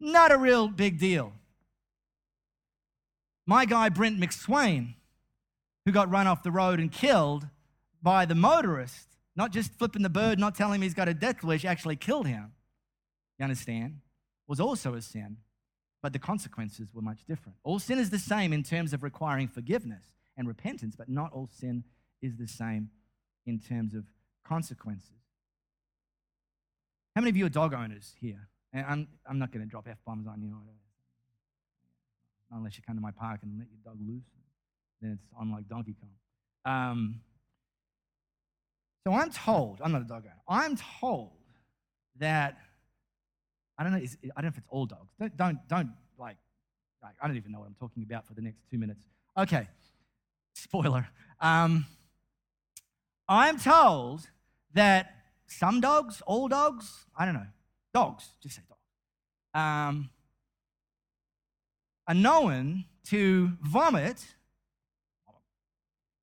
not 0.00 0.32
a 0.32 0.38
real 0.38 0.66
big 0.66 0.98
deal. 0.98 1.34
My 3.46 3.66
guy, 3.66 3.90
Brent 3.90 4.18
McSwain, 4.18 4.94
who 5.84 5.92
got 5.92 6.10
run 6.10 6.26
off 6.26 6.42
the 6.42 6.50
road 6.50 6.80
and 6.80 6.90
killed, 6.90 7.46
by 8.02 8.26
the 8.26 8.34
motorist, 8.34 9.08
not 9.36 9.52
just 9.52 9.74
flipping 9.78 10.02
the 10.02 10.10
bird, 10.10 10.38
not 10.38 10.54
telling 10.54 10.76
him 10.76 10.82
he's 10.82 10.94
got 10.94 11.08
a 11.08 11.14
death 11.14 11.42
wish, 11.42 11.64
actually 11.64 11.96
killed 11.96 12.26
him. 12.26 12.52
You 13.38 13.44
understand? 13.44 14.00
Was 14.46 14.60
also 14.60 14.94
a 14.94 15.00
sin, 15.00 15.38
but 16.02 16.12
the 16.12 16.18
consequences 16.18 16.88
were 16.92 17.02
much 17.02 17.24
different. 17.26 17.56
All 17.62 17.78
sin 17.78 17.98
is 17.98 18.10
the 18.10 18.18
same 18.18 18.52
in 18.52 18.62
terms 18.62 18.92
of 18.92 19.02
requiring 19.02 19.48
forgiveness 19.48 20.04
and 20.36 20.48
repentance, 20.48 20.94
but 20.96 21.08
not 21.08 21.32
all 21.32 21.48
sin 21.48 21.84
is 22.20 22.36
the 22.36 22.48
same 22.48 22.90
in 23.46 23.58
terms 23.58 23.94
of 23.94 24.04
consequences. 24.46 25.10
How 27.14 27.20
many 27.20 27.30
of 27.30 27.36
you 27.36 27.46
are 27.46 27.50
dog 27.50 27.74
owners 27.74 28.14
here? 28.20 28.48
And 28.72 28.86
I'm, 28.86 29.08
I'm 29.28 29.38
not 29.38 29.52
going 29.52 29.64
to 29.64 29.70
drop 29.70 29.86
F 29.88 29.98
bombs 30.06 30.26
on 30.26 30.42
you. 30.42 30.56
Unless 32.50 32.76
you 32.76 32.82
come 32.86 32.96
to 32.96 33.02
my 33.02 33.10
park 33.10 33.40
and 33.42 33.58
let 33.58 33.68
your 33.70 33.80
dog 33.84 33.98
loose, 34.06 34.24
then 35.00 35.12
it's 35.12 35.24
on 35.38 35.50
like 35.50 35.68
Donkey 35.68 35.94
Kong. 35.98 36.10
Um, 36.64 37.20
so 39.04 39.12
I'm 39.12 39.30
told, 39.30 39.80
I'm 39.82 39.92
not 39.92 40.02
a 40.02 40.04
dog 40.04 40.24
owner, 40.24 40.36
I'm 40.48 40.76
told 41.00 41.32
that, 42.18 42.58
I 43.78 43.82
don't 43.82 43.92
know, 43.92 43.98
I 43.98 44.40
don't 44.40 44.44
know 44.44 44.48
if 44.48 44.58
it's 44.58 44.68
all 44.68 44.86
dogs. 44.86 45.12
Don't, 45.18 45.36
don't, 45.36 45.58
don't 45.68 45.90
like, 46.18 46.36
like, 47.02 47.14
I 47.20 47.26
don't 47.26 47.36
even 47.36 47.52
know 47.52 47.60
what 47.60 47.66
I'm 47.66 47.74
talking 47.74 48.02
about 48.04 48.26
for 48.26 48.34
the 48.34 48.42
next 48.42 48.58
two 48.70 48.78
minutes. 48.78 49.04
Okay, 49.36 49.66
spoiler. 50.54 51.08
Um, 51.40 51.86
I'm 53.28 53.58
told 53.58 54.28
that 54.74 55.14
some 55.46 55.80
dogs, 55.80 56.22
all 56.26 56.48
dogs, 56.48 57.06
I 57.16 57.24
don't 57.24 57.34
know, 57.34 57.46
dogs, 57.92 58.28
just 58.42 58.56
say 58.56 58.62
dogs, 58.68 58.80
um, 59.54 60.10
are 62.06 62.14
known 62.14 62.84
to 63.04 63.52
vomit 63.62 64.24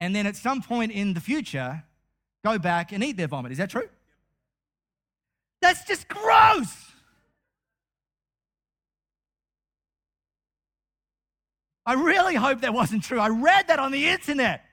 and 0.01 0.15
then 0.15 0.25
at 0.25 0.35
some 0.35 0.61
point 0.61 0.91
in 0.91 1.13
the 1.13 1.19
future 1.19 1.83
go 2.43 2.57
back 2.57 2.91
and 2.91 3.03
eat 3.03 3.17
their 3.17 3.27
vomit. 3.27 3.51
Is 3.51 3.57
that 3.57 3.69
true? 3.69 3.89
That's 5.61 5.83
just 5.85 6.07
gross. 6.07 6.73
I 11.85 11.93
really 11.93 12.35
hope 12.35 12.61
that 12.61 12.73
wasn't 12.73 13.03
true. 13.03 13.19
I 13.19 13.29
read 13.29 13.67
that 13.67 13.79
on 13.79 13.91
the 13.91 14.07
internet. 14.07 14.63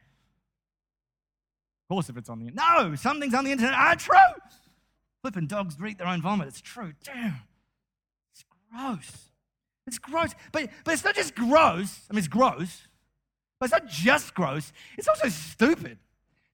Of 1.85 1.95
course, 1.95 2.09
if 2.11 2.17
it's 2.17 2.29
on 2.29 2.41
the 2.41 2.49
internet. 2.49 2.79
No, 2.79 2.95
some 2.95 3.21
things 3.21 3.33
on 3.33 3.45
the 3.45 3.53
internet 3.53 3.75
aren't 3.75 4.01
true. 4.01 4.17
Flipping 5.23 5.47
dogs 5.47 5.77
eat 5.89 5.99
their 5.99 6.09
own 6.09 6.21
vomit. 6.21 6.49
It's 6.49 6.61
true. 6.61 6.93
Damn. 7.03 7.41
It's 8.33 8.45
gross. 8.71 9.31
It's 9.87 9.99
gross. 9.99 10.35
But, 10.53 10.69
but 10.85 10.95
it's 10.95 11.05
not 11.05 11.15
just 11.15 11.35
gross. 11.35 12.01
I 12.11 12.13
mean, 12.13 12.19
it's 12.19 12.29
gross. 12.29 12.83
But 13.59 13.67
it's 13.67 13.73
not 13.73 13.89
just 13.89 14.35
gross. 14.35 14.73
It's 14.99 15.09
also 15.09 15.29
stupid. 15.29 15.99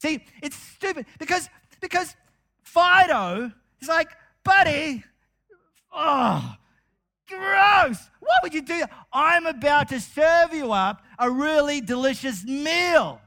See, 0.03 0.25
it's 0.43 0.57
stupid 0.57 1.07
because, 1.21 1.49
because 1.81 2.17
Fido 2.65 3.53
is 3.81 3.87
like, 3.87 4.09
buddy, 4.43 5.05
oh, 5.93 6.57
gross. 7.29 8.11
Why 8.19 8.39
would 8.43 8.53
you 8.53 8.63
do 8.63 8.81
that? 8.81 8.91
I'm 9.13 9.47
about 9.47 9.91
to 9.91 10.01
serve 10.01 10.53
you 10.53 10.73
up 10.73 11.05
a 11.21 11.31
really 11.31 11.81
delicious 11.81 12.45
meal. 12.45 13.21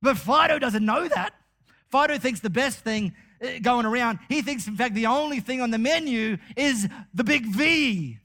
But 0.00 0.18
Fido 0.18 0.58
doesn't 0.58 0.84
know 0.84 1.06
that. 1.06 1.34
Fido 1.88 2.18
thinks 2.18 2.40
the 2.40 2.50
best 2.50 2.80
thing 2.80 3.14
uh, 3.40 3.60
going 3.62 3.86
around, 3.86 4.18
he 4.28 4.42
thinks, 4.42 4.66
in 4.66 4.76
fact, 4.76 4.96
the 4.96 5.06
only 5.06 5.38
thing 5.38 5.60
on 5.60 5.70
the 5.70 5.78
menu 5.78 6.36
is 6.56 6.88
the 7.14 7.22
big 7.22 7.46
V. 7.46 8.18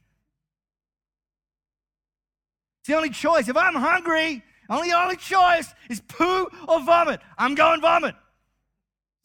It's 2.79 2.87
the 2.87 2.95
only 2.95 3.11
choice. 3.11 3.47
If 3.47 3.55
I'm 3.55 3.75
hungry, 3.75 4.43
only 4.69 4.91
only 4.91 5.15
choice 5.15 5.73
is 5.89 6.01
poo 6.01 6.47
or 6.67 6.81
vomit. 6.81 7.19
I'm 7.37 7.55
going 7.55 7.81
vomit. 7.81 8.15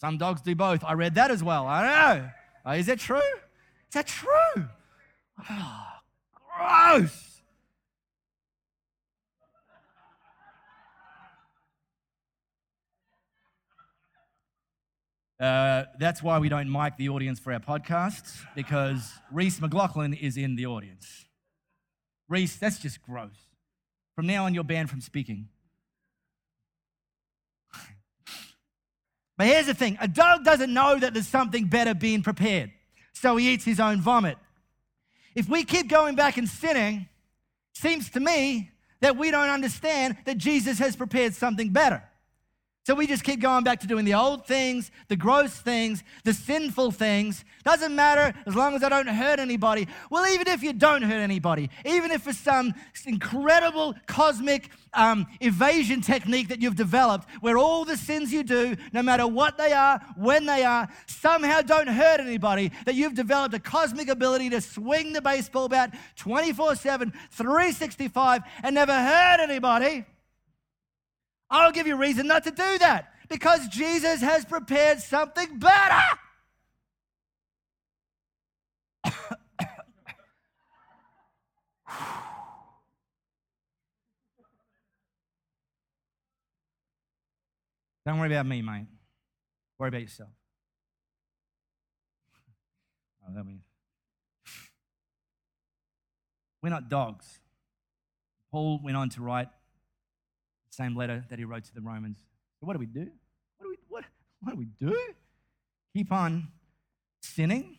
Some 0.00 0.18
dogs 0.18 0.40
do 0.40 0.54
both. 0.54 0.82
I 0.84 0.94
read 0.94 1.14
that 1.14 1.30
as 1.30 1.44
well. 1.44 1.66
I 1.66 1.82
don't 1.82 2.24
know. 2.24 2.72
Is 2.72 2.86
that 2.86 2.98
true? 2.98 3.18
Is 3.18 3.94
that 3.94 4.06
true? 4.06 4.68
Oh, 5.48 5.86
gross. 6.56 7.32
Uh, 15.38 15.86
that's 15.98 16.22
why 16.22 16.38
we 16.38 16.48
don't 16.48 16.70
mic 16.70 16.96
the 16.96 17.08
audience 17.08 17.40
for 17.40 17.52
our 17.52 17.58
podcasts 17.58 18.44
because 18.54 19.12
Reese 19.32 19.60
McLaughlin 19.60 20.14
is 20.14 20.36
in 20.36 20.54
the 20.54 20.66
audience. 20.66 21.26
Reese, 22.28 22.56
that's 22.56 22.78
just 22.78 23.02
gross. 23.02 23.51
From 24.14 24.26
now 24.26 24.44
on, 24.44 24.54
you're 24.54 24.64
banned 24.64 24.90
from 24.90 25.00
speaking. 25.00 25.48
But 29.38 29.46
here's 29.46 29.66
the 29.66 29.74
thing 29.74 29.96
a 30.00 30.08
dog 30.08 30.44
doesn't 30.44 30.72
know 30.72 30.98
that 30.98 31.14
there's 31.14 31.26
something 31.26 31.64
better 31.64 31.94
being 31.94 32.22
prepared, 32.22 32.70
so 33.12 33.36
he 33.36 33.52
eats 33.52 33.64
his 33.64 33.80
own 33.80 34.00
vomit. 34.00 34.38
If 35.34 35.48
we 35.48 35.64
keep 35.64 35.88
going 35.88 36.14
back 36.14 36.36
and 36.36 36.48
sinning, 36.48 37.08
seems 37.72 38.10
to 38.10 38.20
me 38.20 38.70
that 39.00 39.16
we 39.16 39.30
don't 39.30 39.48
understand 39.48 40.16
that 40.26 40.38
Jesus 40.38 40.78
has 40.78 40.94
prepared 40.94 41.34
something 41.34 41.70
better. 41.70 42.02
So 42.84 42.96
we 42.96 43.06
just 43.06 43.22
keep 43.22 43.38
going 43.38 43.62
back 43.62 43.78
to 43.80 43.86
doing 43.86 44.04
the 44.04 44.14
old 44.14 44.44
things, 44.44 44.90
the 45.06 45.14
gross 45.14 45.52
things, 45.52 46.02
the 46.24 46.34
sinful 46.34 46.90
things. 46.90 47.44
Doesn't 47.62 47.94
matter 47.94 48.36
as 48.44 48.56
long 48.56 48.74
as 48.74 48.82
I 48.82 48.88
don't 48.88 49.06
hurt 49.06 49.38
anybody. 49.38 49.86
Well, 50.10 50.26
even 50.26 50.48
if 50.48 50.64
you 50.64 50.72
don't 50.72 51.02
hurt 51.02 51.20
anybody, 51.20 51.70
even 51.84 52.10
if 52.10 52.26
it's 52.26 52.40
some 52.40 52.74
incredible 53.06 53.94
cosmic 54.06 54.68
um, 54.94 55.28
evasion 55.40 56.00
technique 56.00 56.48
that 56.48 56.60
you've 56.60 56.74
developed 56.74 57.28
where 57.40 57.56
all 57.56 57.84
the 57.84 57.96
sins 57.96 58.32
you 58.32 58.42
do, 58.42 58.74
no 58.92 59.00
matter 59.00 59.28
what 59.28 59.56
they 59.56 59.72
are, 59.72 60.00
when 60.16 60.44
they 60.44 60.64
are, 60.64 60.88
somehow 61.06 61.60
don't 61.60 61.86
hurt 61.86 62.18
anybody, 62.18 62.72
that 62.84 62.96
you've 62.96 63.14
developed 63.14 63.54
a 63.54 63.60
cosmic 63.60 64.08
ability 64.08 64.50
to 64.50 64.60
swing 64.60 65.12
the 65.12 65.22
baseball 65.22 65.68
bat 65.68 65.96
24 66.16 66.74
7, 66.74 67.12
365, 67.30 68.42
and 68.64 68.74
never 68.74 68.92
hurt 68.92 69.38
anybody 69.38 70.04
I'll 71.52 71.70
give 71.70 71.86
you 71.86 71.94
a 71.94 71.98
reason 71.98 72.26
not 72.26 72.42
to 72.44 72.50
do 72.50 72.78
that 72.78 73.12
because 73.28 73.68
Jesus 73.68 74.22
has 74.22 74.46
prepared 74.46 75.00
something 75.00 75.58
better. 75.58 76.00
Don't 88.06 88.18
worry 88.18 88.32
about 88.34 88.46
me, 88.46 88.62
mate. 88.62 88.86
Worry 89.78 89.88
about 89.88 90.00
yourself. 90.00 90.30
Oh, 93.28 93.34
that 93.34 93.44
means. 93.44 93.66
We're 96.62 96.70
not 96.70 96.88
dogs. 96.88 97.40
Paul 98.50 98.80
went 98.82 98.96
on 98.96 99.10
to 99.10 99.20
write 99.20 99.48
same 100.72 100.96
letter 100.96 101.24
that 101.28 101.38
he 101.38 101.44
wrote 101.44 101.64
to 101.64 101.74
the 101.74 101.80
Romans. 101.80 102.18
So 102.58 102.66
what 102.66 102.72
do 102.72 102.78
we 102.78 102.86
do? 102.86 103.06
What 103.58 103.64
do 103.64 103.68
we, 103.68 103.76
what, 103.88 104.04
what 104.40 104.52
do, 104.52 104.58
we 104.58 104.66
do? 104.80 104.96
Keep 105.94 106.10
on 106.10 106.48
sinning 107.20 107.76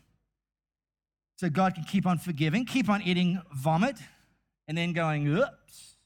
so 1.38 1.50
God 1.50 1.74
can 1.76 1.84
keep 1.84 2.06
on 2.06 2.20
forgiving, 2.20 2.66
keep 2.66 2.90
on 2.90 3.02
eating 3.02 3.42
vomit, 3.52 3.98
and 4.68 4.78
then 4.78 4.94
going, 4.94 5.28
oops. 5.28 5.98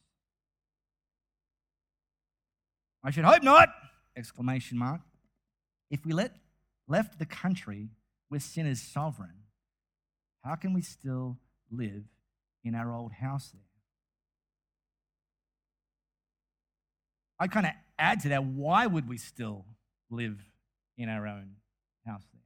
I 3.03 3.11
should 3.11 3.25
hope 3.25 3.43
not! 3.43 3.69
Exclamation 4.15 4.77
mark. 4.77 5.01
If 5.91 6.05
we 6.05 6.13
let, 6.13 6.31
left 6.87 7.19
the 7.19 7.25
country 7.25 7.89
where 8.29 8.39
sin 8.39 8.65
is 8.65 8.81
sovereign, 8.81 9.43
how 10.43 10.55
can 10.55 10.73
we 10.73 10.81
still 10.81 11.37
live 11.69 12.03
in 12.63 12.73
our 12.73 12.93
old 12.93 13.11
house 13.11 13.51
there? 13.53 13.66
I 17.39 17.47
kind 17.47 17.65
of 17.65 17.73
add 17.99 18.21
to 18.21 18.29
that 18.29 18.43
why 18.43 18.87
would 18.87 19.07
we 19.07 19.17
still 19.17 19.65
live 20.09 20.37
in 20.97 21.09
our 21.09 21.27
own 21.27 21.55
house 22.05 22.23
there? 22.33 22.41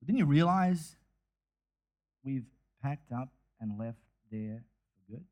But 0.00 0.06
didn't 0.06 0.18
you 0.18 0.26
realize 0.26 0.96
we've 2.24 2.46
packed 2.82 3.12
up 3.12 3.28
and 3.60 3.78
left 3.78 3.98
there 4.30 4.64
for 4.94 5.12
good? 5.12 5.24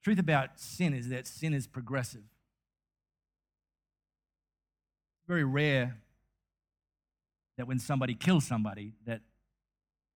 The 0.00 0.04
truth 0.04 0.18
about 0.18 0.58
sin 0.60 0.92
is 0.92 1.08
that 1.08 1.26
sin 1.26 1.54
is 1.54 1.66
progressive. 1.66 2.24
Very 5.26 5.44
rare 5.44 5.96
that 7.56 7.66
when 7.66 7.78
somebody 7.78 8.14
kills 8.14 8.44
somebody, 8.44 8.92
that 9.06 9.20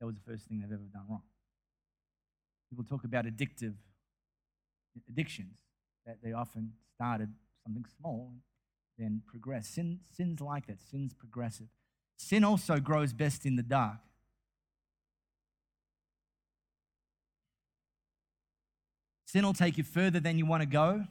that 0.00 0.06
was 0.06 0.14
the 0.14 0.20
first 0.30 0.46
thing 0.46 0.60
they've 0.60 0.70
ever 0.70 0.82
done 0.92 1.04
wrong. 1.08 1.22
People 2.70 2.84
talk 2.84 3.04
about 3.04 3.24
addictive 3.24 3.74
addictions, 5.08 5.56
that 6.06 6.18
they 6.22 6.32
often 6.32 6.72
started 6.94 7.32
something 7.64 7.84
small 8.00 8.32
and 8.32 8.40
then 8.98 9.22
progress. 9.26 9.68
Sin, 9.68 10.00
sin's 10.10 10.40
like 10.40 10.66
that, 10.66 10.80
sin's 10.90 11.14
progressive. 11.14 11.68
Sin 12.16 12.44
also 12.44 12.80
grows 12.80 13.12
best 13.12 13.46
in 13.46 13.56
the 13.56 13.62
dark. 13.62 13.98
Sin 19.26 19.44
will 19.44 19.52
take 19.52 19.76
you 19.76 19.84
further 19.84 20.20
than 20.20 20.38
you 20.38 20.46
want 20.46 20.62
to 20.62 20.66
go, 20.66 21.04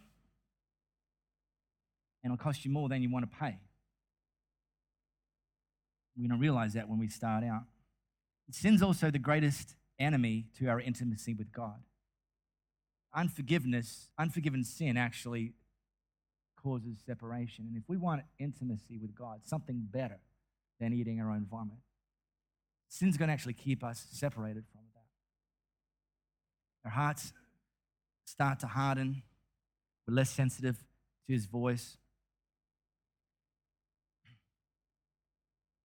and 2.24 2.34
it'll 2.34 2.38
cost 2.38 2.66
you 2.66 2.72
more 2.72 2.90
than 2.90 3.04
you 3.04 3.12
want 3.12 3.30
to 3.32 3.38
pay. 3.38 3.60
We 6.20 6.28
don't 6.28 6.40
realize 6.40 6.74
that 6.74 6.90
when 6.90 6.98
we 6.98 7.10
start 7.10 7.44
out. 7.44 7.64
Sin's 8.50 8.82
also 8.82 9.12
the 9.12 9.20
greatest 9.20 9.76
enemy 10.00 10.48
to 10.58 10.68
our 10.68 10.82
intimacy 10.82 11.36
with 11.36 11.52
God. 11.52 11.80
Unforgiveness, 13.18 14.10
unforgiven 14.20 14.64
sin 14.64 14.96
actually 14.96 15.54
causes 16.62 17.00
separation. 17.04 17.66
And 17.68 17.76
if 17.76 17.90
we 17.90 17.98
want 17.98 18.22
intimacy 18.38 19.00
with 19.00 19.16
God, 19.16 19.42
something 19.44 19.88
better 19.92 20.20
than 20.80 20.94
eating 20.94 21.20
our 21.20 21.32
own 21.32 21.48
vomit, 21.50 21.80
sin's 22.90 23.18
going 23.18 23.30
to 23.30 23.34
actually 23.34 23.56
keep 23.56 23.84
us 23.84 24.06
separated 24.12 24.66
from 24.72 24.82
that. 24.94 25.06
Our 26.86 26.92
hearts 26.92 27.34
start 28.26 28.60
to 28.60 28.68
harden, 28.68 29.24
we're 30.08 30.14
less 30.14 30.30
sensitive 30.30 30.78
to 31.26 31.34
his 31.34 31.48
voice. 31.48 31.98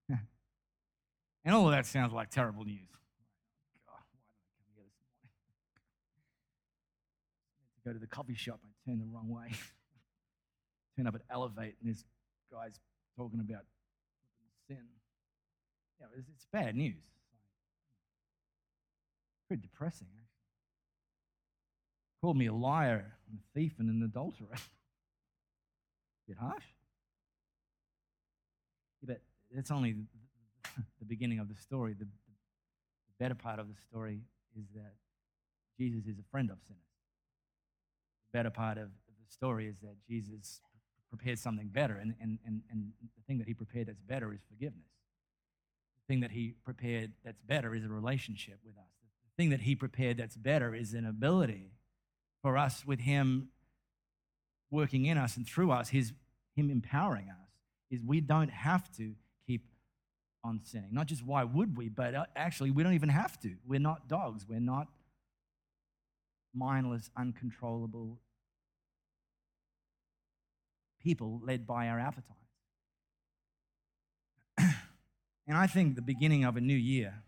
and 0.11 1.55
all 1.55 1.65
of 1.65 1.73
that 1.73 1.87
sounds 1.87 2.13
like 2.13 2.29
terrible 2.29 2.67
news. 2.67 3.02
Go 7.85 7.93
to 7.93 7.99
the 7.99 8.07
coffee 8.07 8.35
shop. 8.35 8.61
I 8.65 8.91
turn 8.91 8.99
the 8.99 9.07
wrong 9.07 9.29
way. 9.29 9.49
turn 10.97 11.07
up 11.07 11.15
at 11.15 11.23
Elevate, 11.31 11.77
and 11.83 11.93
this 11.93 12.05
guy's 12.53 12.79
talking 13.17 13.41
about 13.41 13.65
sin. 14.69 14.83
Yeah, 16.01 16.07
it's, 16.17 16.29
it's 16.29 16.47
bad 16.53 16.77
news. 16.77 16.97
It's 16.97 17.29
hmm, 17.29 17.39
pretty 19.49 19.63
depressing, 19.63 20.09
actually. 20.11 20.27
Called 22.21 22.37
me 22.37 22.47
a 22.47 22.55
liar, 22.55 23.15
and 23.29 23.39
a 23.39 23.59
thief, 23.59 23.73
and 23.79 23.89
an 23.89 24.03
adulterer. 24.03 24.49
bit 26.29 26.39
harsh. 26.39 26.65
Yeah, 29.03 29.15
but 29.15 29.21
that's 29.55 29.71
only 29.71 29.97
the 30.99 31.05
beginning 31.05 31.41
of 31.41 31.49
the 31.49 31.57
story. 31.57 31.95
The, 31.95 32.05
the 32.05 32.11
better 33.19 33.35
part 33.35 33.59
of 33.59 33.67
the 33.67 33.75
story 33.91 34.21
is 34.57 34.65
that 34.75 34.93
Jesus 35.79 36.07
is 36.07 36.19
a 36.19 36.25
friend 36.31 36.51
of 36.51 36.59
sinners 36.69 36.92
better 38.33 38.51
part 38.51 38.79
of 38.79 38.89
the 39.09 39.33
story 39.33 39.67
is 39.67 39.77
that 39.83 39.97
Jesus 40.09 40.61
prepared 41.11 41.39
something 41.39 41.69
better. 41.69 41.95
And, 41.95 42.15
and, 42.21 42.39
and, 42.47 42.63
and 42.71 42.93
the 43.01 43.23
thing 43.27 43.39
that 43.39 43.47
he 43.47 43.55
prepared 43.55 43.89
that's 43.89 44.01
better 44.01 44.33
is 44.33 44.41
forgiveness. 44.49 44.89
The 46.07 46.15
thing 46.15 46.21
that 46.21 46.31
he 46.31 46.55
prepared 46.65 47.13
that's 47.25 47.41
better 47.43 47.75
is 47.75 47.85
a 47.85 47.89
relationship 47.89 48.59
with 48.65 48.77
us. 48.77 48.91
The 49.37 49.43
thing 49.43 49.51
that 49.51 49.61
he 49.61 49.75
prepared 49.75 50.17
that's 50.17 50.37
better 50.37 50.75
is 50.75 50.95
an 50.95 51.07
ability 51.07 51.73
for 52.43 52.57
us 52.57 52.85
with 52.87 53.01
him 53.01 53.49
working 54.71 55.05
in 55.07 55.19
us 55.19 55.37
and 55.37 55.47
through 55.47 55.71
us, 55.71 55.91
his, 55.91 56.13
him 56.57 56.71
empowering 56.71 57.29
us, 57.29 57.51
is 57.91 58.01
we 58.05 58.21
don't 58.21 58.51
have 58.51 58.91
to 58.97 59.13
keep 59.47 59.67
on 60.43 60.61
sinning. 60.65 60.89
Not 60.93 61.07
just 61.07 61.25
why 61.25 61.45
would 61.45 61.77
we, 61.77 61.89
but 61.89 62.15
uh, 62.15 62.25
actually, 62.35 62.71
we 62.71 62.83
don't 62.83 62.95
even 62.95 63.11
have 63.11 63.39
to. 63.41 63.55
We're 63.67 63.81
not 63.81 64.09
dogs. 64.09 64.47
We're 64.49 64.61
not 64.61 64.89
mindless, 66.55 67.11
uncontrollable 67.17 68.19
people 71.03 71.41
led 71.45 71.67
by 71.67 71.89
our 71.89 71.99
appetites. 71.99 72.39
and 75.47 75.57
I 75.57 75.67
think 75.67 75.97
the 75.97 76.03
beginning 76.03 76.45
of 76.45 76.57
a 76.57 76.61
new 76.61 76.77
year 76.77 77.23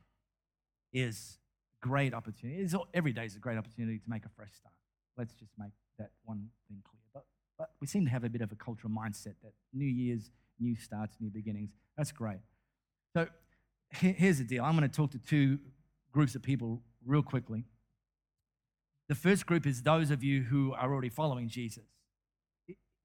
is 0.92 1.38
a 1.82 1.86
great 1.86 2.14
opportunity. 2.14 2.62
It's, 2.62 2.74
every 2.92 3.12
day 3.12 3.24
is 3.24 3.36
a 3.36 3.40
great 3.40 3.58
opportunity 3.58 3.98
to 3.98 4.08
make 4.08 4.24
a 4.24 4.30
fresh 4.36 4.52
start. 4.54 4.74
Let's 5.16 5.34
just 5.34 5.52
make 5.58 5.72
that 5.98 6.10
one 6.24 6.48
thing 6.68 6.82
clear. 6.84 7.00
But, 7.12 7.24
but 7.58 7.70
we 7.80 7.86
seem 7.86 8.04
to 8.04 8.10
have 8.10 8.24
a 8.24 8.28
bit 8.28 8.42
of 8.42 8.52
a 8.52 8.56
cultural 8.56 8.92
mindset 8.92 9.34
that 9.42 9.52
New 9.72 9.86
Year's, 9.86 10.30
new 10.60 10.76
starts, 10.76 11.16
new 11.20 11.30
beginnings. 11.30 11.70
That's 11.96 12.12
great. 12.12 12.38
So 13.12 13.28
here's 13.90 14.38
the 14.38 14.44
deal 14.44 14.64
I'm 14.64 14.76
going 14.76 14.88
to 14.88 14.94
talk 14.94 15.10
to 15.12 15.18
two 15.18 15.58
groups 16.12 16.34
of 16.34 16.42
people 16.42 16.82
real 17.04 17.22
quickly. 17.22 17.64
The 19.08 19.14
first 19.14 19.46
group 19.46 19.66
is 19.66 19.82
those 19.82 20.10
of 20.10 20.24
you 20.24 20.42
who 20.42 20.72
are 20.72 20.90
already 20.90 21.10
following 21.10 21.48
Jesus. 21.48 21.84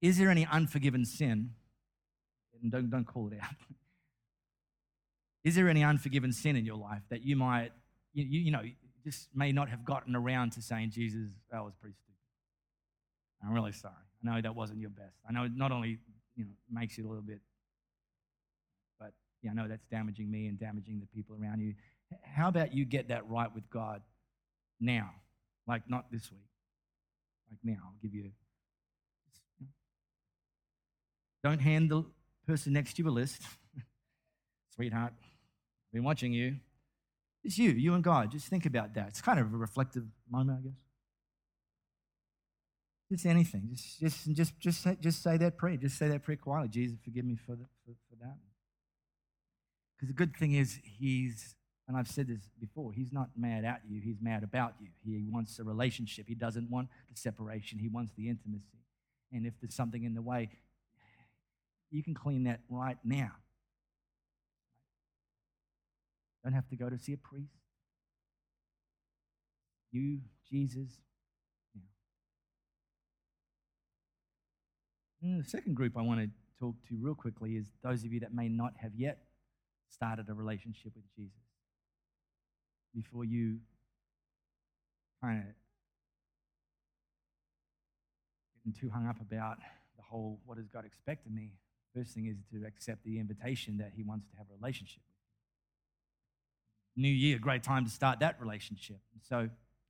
Is 0.00 0.16
there 0.18 0.30
any 0.30 0.46
unforgiven 0.50 1.04
sin? 1.04 1.50
And 2.62 2.72
don't, 2.72 2.90
don't 2.90 3.04
call 3.04 3.28
it 3.28 3.38
out. 3.40 3.54
Is 5.44 5.54
there 5.54 5.68
any 5.68 5.82
unforgiven 5.82 6.32
sin 6.32 6.56
in 6.56 6.64
your 6.64 6.76
life 6.76 7.02
that 7.08 7.22
you 7.22 7.36
might, 7.36 7.70
you, 8.12 8.24
you, 8.24 8.50
know, 8.50 8.62
just 9.04 9.28
may 9.34 9.52
not 9.52 9.68
have 9.70 9.84
gotten 9.84 10.14
around 10.14 10.52
to 10.52 10.62
saying, 10.62 10.90
Jesus, 10.90 11.28
that 11.50 11.64
was 11.64 11.72
pretty 11.80 11.96
stupid. 11.96 12.16
I'm 13.42 13.52
really 13.52 13.72
sorry. 13.72 13.94
I 14.22 14.34
know 14.34 14.40
that 14.40 14.54
wasn't 14.54 14.80
your 14.80 14.90
best. 14.90 15.16
I 15.26 15.32
know 15.32 15.44
it 15.44 15.52
not 15.54 15.72
only 15.72 15.98
you 16.36 16.44
know, 16.44 16.50
makes 16.70 16.98
you 16.98 17.06
a 17.06 17.08
little 17.08 17.22
bit, 17.22 17.40
but 18.98 19.12
yeah, 19.42 19.52
I 19.52 19.54
know 19.54 19.66
that's 19.66 19.86
damaging 19.90 20.30
me 20.30 20.46
and 20.46 20.58
damaging 20.58 21.00
the 21.00 21.06
people 21.06 21.36
around 21.40 21.60
you. 21.60 21.74
How 22.22 22.48
about 22.48 22.74
you 22.74 22.84
get 22.84 23.08
that 23.08 23.28
right 23.30 23.52
with 23.54 23.68
God 23.70 24.02
now? 24.78 25.10
Like 25.66 25.88
not 25.88 26.10
this 26.10 26.30
week. 26.30 26.40
Like 27.50 27.58
now, 27.64 27.82
I'll 27.84 27.94
give 28.02 28.14
you. 28.14 28.30
Don't 31.42 31.60
hand 31.60 31.90
the 31.90 32.04
person 32.46 32.72
next 32.72 32.94
to 32.94 33.02
you 33.02 33.08
a 33.08 33.10
list. 33.10 33.42
Sweetheart, 34.74 35.12
I've 35.16 35.92
been 35.92 36.04
watching 36.04 36.32
you. 36.32 36.56
It's 37.42 37.58
you, 37.58 37.70
you 37.70 37.94
and 37.94 38.04
God. 38.04 38.30
Just 38.30 38.48
think 38.48 38.66
about 38.66 38.94
that. 38.94 39.08
It's 39.08 39.20
kind 39.22 39.40
of 39.40 39.52
a 39.52 39.56
reflective 39.56 40.04
moment, 40.30 40.58
I 40.60 40.62
guess. 40.68 40.78
Just 43.10 43.26
anything. 43.26 43.70
Just, 43.72 43.98
just, 43.98 44.32
just, 44.34 44.60
just, 44.60 44.82
say, 44.82 44.96
just 45.00 45.22
say 45.22 45.36
that 45.38 45.56
prayer. 45.56 45.76
Just 45.76 45.98
say 45.98 46.08
that 46.08 46.22
prayer 46.22 46.36
quietly. 46.36 46.68
Jesus, 46.68 46.98
forgive 47.02 47.24
me 47.24 47.36
for, 47.36 47.52
the, 47.52 47.64
for, 47.84 47.92
for 48.08 48.16
that. 48.20 48.36
Because 49.96 50.08
the 50.08 50.14
good 50.14 50.36
thing 50.36 50.52
is, 50.52 50.78
He's 50.84 51.54
and 51.90 51.98
I've 51.98 52.06
said 52.06 52.28
this 52.28 52.48
before, 52.60 52.92
he's 52.92 53.12
not 53.12 53.30
mad 53.36 53.64
at 53.64 53.80
you, 53.88 54.00
he's 54.00 54.18
mad 54.22 54.44
about 54.44 54.74
you. 54.80 55.18
He 55.18 55.26
wants 55.28 55.58
a 55.58 55.64
relationship. 55.64 56.26
He 56.28 56.36
doesn't 56.36 56.70
want 56.70 56.86
the 57.12 57.16
separation, 57.16 57.80
he 57.80 57.88
wants 57.88 58.12
the 58.16 58.28
intimacy. 58.28 58.78
And 59.32 59.44
if 59.44 59.54
there's 59.60 59.74
something 59.74 60.04
in 60.04 60.14
the 60.14 60.22
way, 60.22 60.50
you 61.90 62.04
can 62.04 62.14
clean 62.14 62.44
that 62.44 62.60
right 62.68 62.96
now. 63.02 63.32
Don't 66.44 66.52
have 66.52 66.68
to 66.68 66.76
go 66.76 66.88
to 66.88 66.96
see 66.96 67.12
a 67.12 67.16
priest. 67.16 67.56
You, 69.90 70.20
Jesus. 70.48 71.00
Yeah. 71.74 71.82
Mm, 75.28 75.42
the 75.42 75.50
second 75.50 75.74
group 75.74 75.94
I 75.98 76.02
want 76.02 76.20
to 76.20 76.28
talk 76.60 76.76
to 76.88 76.96
real 77.00 77.16
quickly 77.16 77.54
is 77.54 77.66
those 77.82 78.04
of 78.04 78.12
you 78.12 78.20
that 78.20 78.32
may 78.32 78.48
not 78.48 78.74
have 78.76 78.92
yet 78.96 79.24
started 79.88 80.28
a 80.28 80.34
relationship 80.34 80.92
with 80.94 81.04
Jesus. 81.16 81.49
Before 82.94 83.24
you 83.24 83.58
kind 85.22 85.38
of 85.38 85.44
getting 88.56 88.78
too 88.78 88.90
hung 88.90 89.06
up 89.06 89.20
about 89.20 89.58
the 89.96 90.02
whole 90.02 90.40
what 90.44 90.56
does 90.56 90.68
God 90.68 90.84
expect 90.84 91.26
of 91.26 91.32
me, 91.32 91.52
first 91.94 92.14
thing 92.14 92.26
is 92.26 92.36
to 92.52 92.66
accept 92.66 93.04
the 93.04 93.18
invitation 93.18 93.78
that 93.78 93.92
He 93.94 94.02
wants 94.02 94.26
to 94.30 94.36
have 94.36 94.46
a 94.50 94.54
relationship 94.60 95.02
with 95.06 95.16
you. 96.96 97.02
New 97.02 97.14
year, 97.14 97.38
great 97.38 97.62
time 97.62 97.84
to 97.84 97.90
start 97.90 98.20
that 98.20 98.40
relationship. 98.40 98.98
So, 99.28 99.48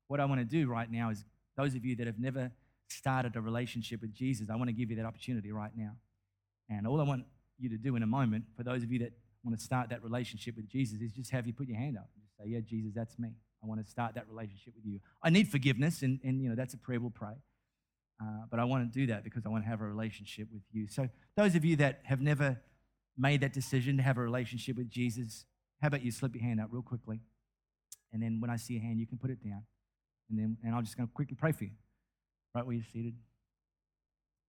what 0.08 0.20
I 0.20 0.24
want 0.24 0.40
to 0.40 0.44
do 0.44 0.68
right 0.68 0.90
now 0.90 1.10
is 1.10 1.24
those 1.56 1.74
of 1.74 1.84
you 1.84 1.96
that 1.96 2.06
have 2.06 2.18
never 2.18 2.50
started 2.88 3.36
a 3.36 3.40
relationship 3.40 4.00
with 4.00 4.12
Jesus, 4.12 4.48
I 4.50 4.56
want 4.56 4.68
to 4.68 4.72
give 4.72 4.90
you 4.90 4.96
that 4.96 5.06
opportunity 5.06 5.52
right 5.52 5.70
now. 5.76 5.92
And 6.68 6.86
all 6.86 7.00
I 7.00 7.04
want 7.04 7.24
you 7.58 7.68
to 7.68 7.76
do 7.76 7.96
in 7.96 8.02
a 8.02 8.06
moment, 8.06 8.44
for 8.56 8.64
those 8.64 8.82
of 8.82 8.90
you 8.90 8.98
that 9.00 9.12
want 9.44 9.58
to 9.58 9.64
start 9.64 9.90
that 9.90 10.02
relationship 10.02 10.56
with 10.56 10.68
Jesus, 10.68 11.00
is 11.00 11.12
just 11.12 11.30
have 11.30 11.46
you 11.46 11.52
put 11.52 11.68
your 11.68 11.78
hand 11.78 11.96
up 11.96 12.08
say, 12.42 12.50
Yeah, 12.50 12.61
Jesus, 12.61 12.92
that's 12.94 13.18
me. 13.18 13.31
I 13.62 13.66
want 13.66 13.85
to 13.85 13.90
start 13.90 14.14
that 14.14 14.29
relationship 14.29 14.74
with 14.74 14.87
you. 14.87 15.00
I 15.22 15.31
need 15.31 15.48
forgiveness, 15.48 16.03
and, 16.03 16.18
and 16.24 16.40
you 16.42 16.48
know, 16.48 16.55
that's 16.55 16.74
a 16.74 16.79
prayer 16.79 17.00
we'll 17.00 17.11
pray. 17.11 17.35
Uh, 18.22 18.44
but 18.50 18.61
I 18.61 18.64
want 18.64 18.90
to 18.90 18.98
do 18.98 19.07
that 19.09 19.24
because 19.24 19.44
I 19.46 19.48
want 19.48 19.64
to 19.64 19.68
have 19.68 19.81
a 19.81 19.87
relationship 19.87 20.48
with 20.53 20.62
you. 20.72 20.87
So, 20.88 21.09
those 21.37 21.55
of 21.55 21.64
you 21.64 21.76
that 21.76 22.00
have 22.05 22.20
never 22.20 22.61
made 23.16 23.40
that 23.42 23.53
decision 23.53 23.96
to 23.98 24.03
have 24.03 24.16
a 24.16 24.22
relationship 24.22 24.76
with 24.76 24.88
Jesus, 24.90 25.44
how 25.81 25.88
about 25.88 26.03
you 26.03 26.11
slip 26.11 26.35
your 26.35 26.44
hand 26.44 26.61
up 26.61 26.68
real 26.70 26.83
quickly? 26.83 27.20
And 28.12 28.22
then 28.22 28.40
when 28.40 28.50
I 28.50 28.57
see 28.57 28.76
a 28.76 28.81
hand, 28.81 28.98
you 28.98 29.07
can 29.07 29.18
put 29.18 29.31
it 29.31 29.42
down. 29.42 29.62
And 30.29 30.38
then 30.38 30.57
and 30.62 30.74
I'm 30.74 30.85
just 30.85 30.96
going 30.96 31.09
to 31.09 31.12
quickly 31.12 31.37
pray 31.38 31.53
for 31.53 31.64
you. 31.64 31.70
Right 32.55 32.64
where 32.64 32.74
you're 32.74 32.85
seated. 32.92 33.14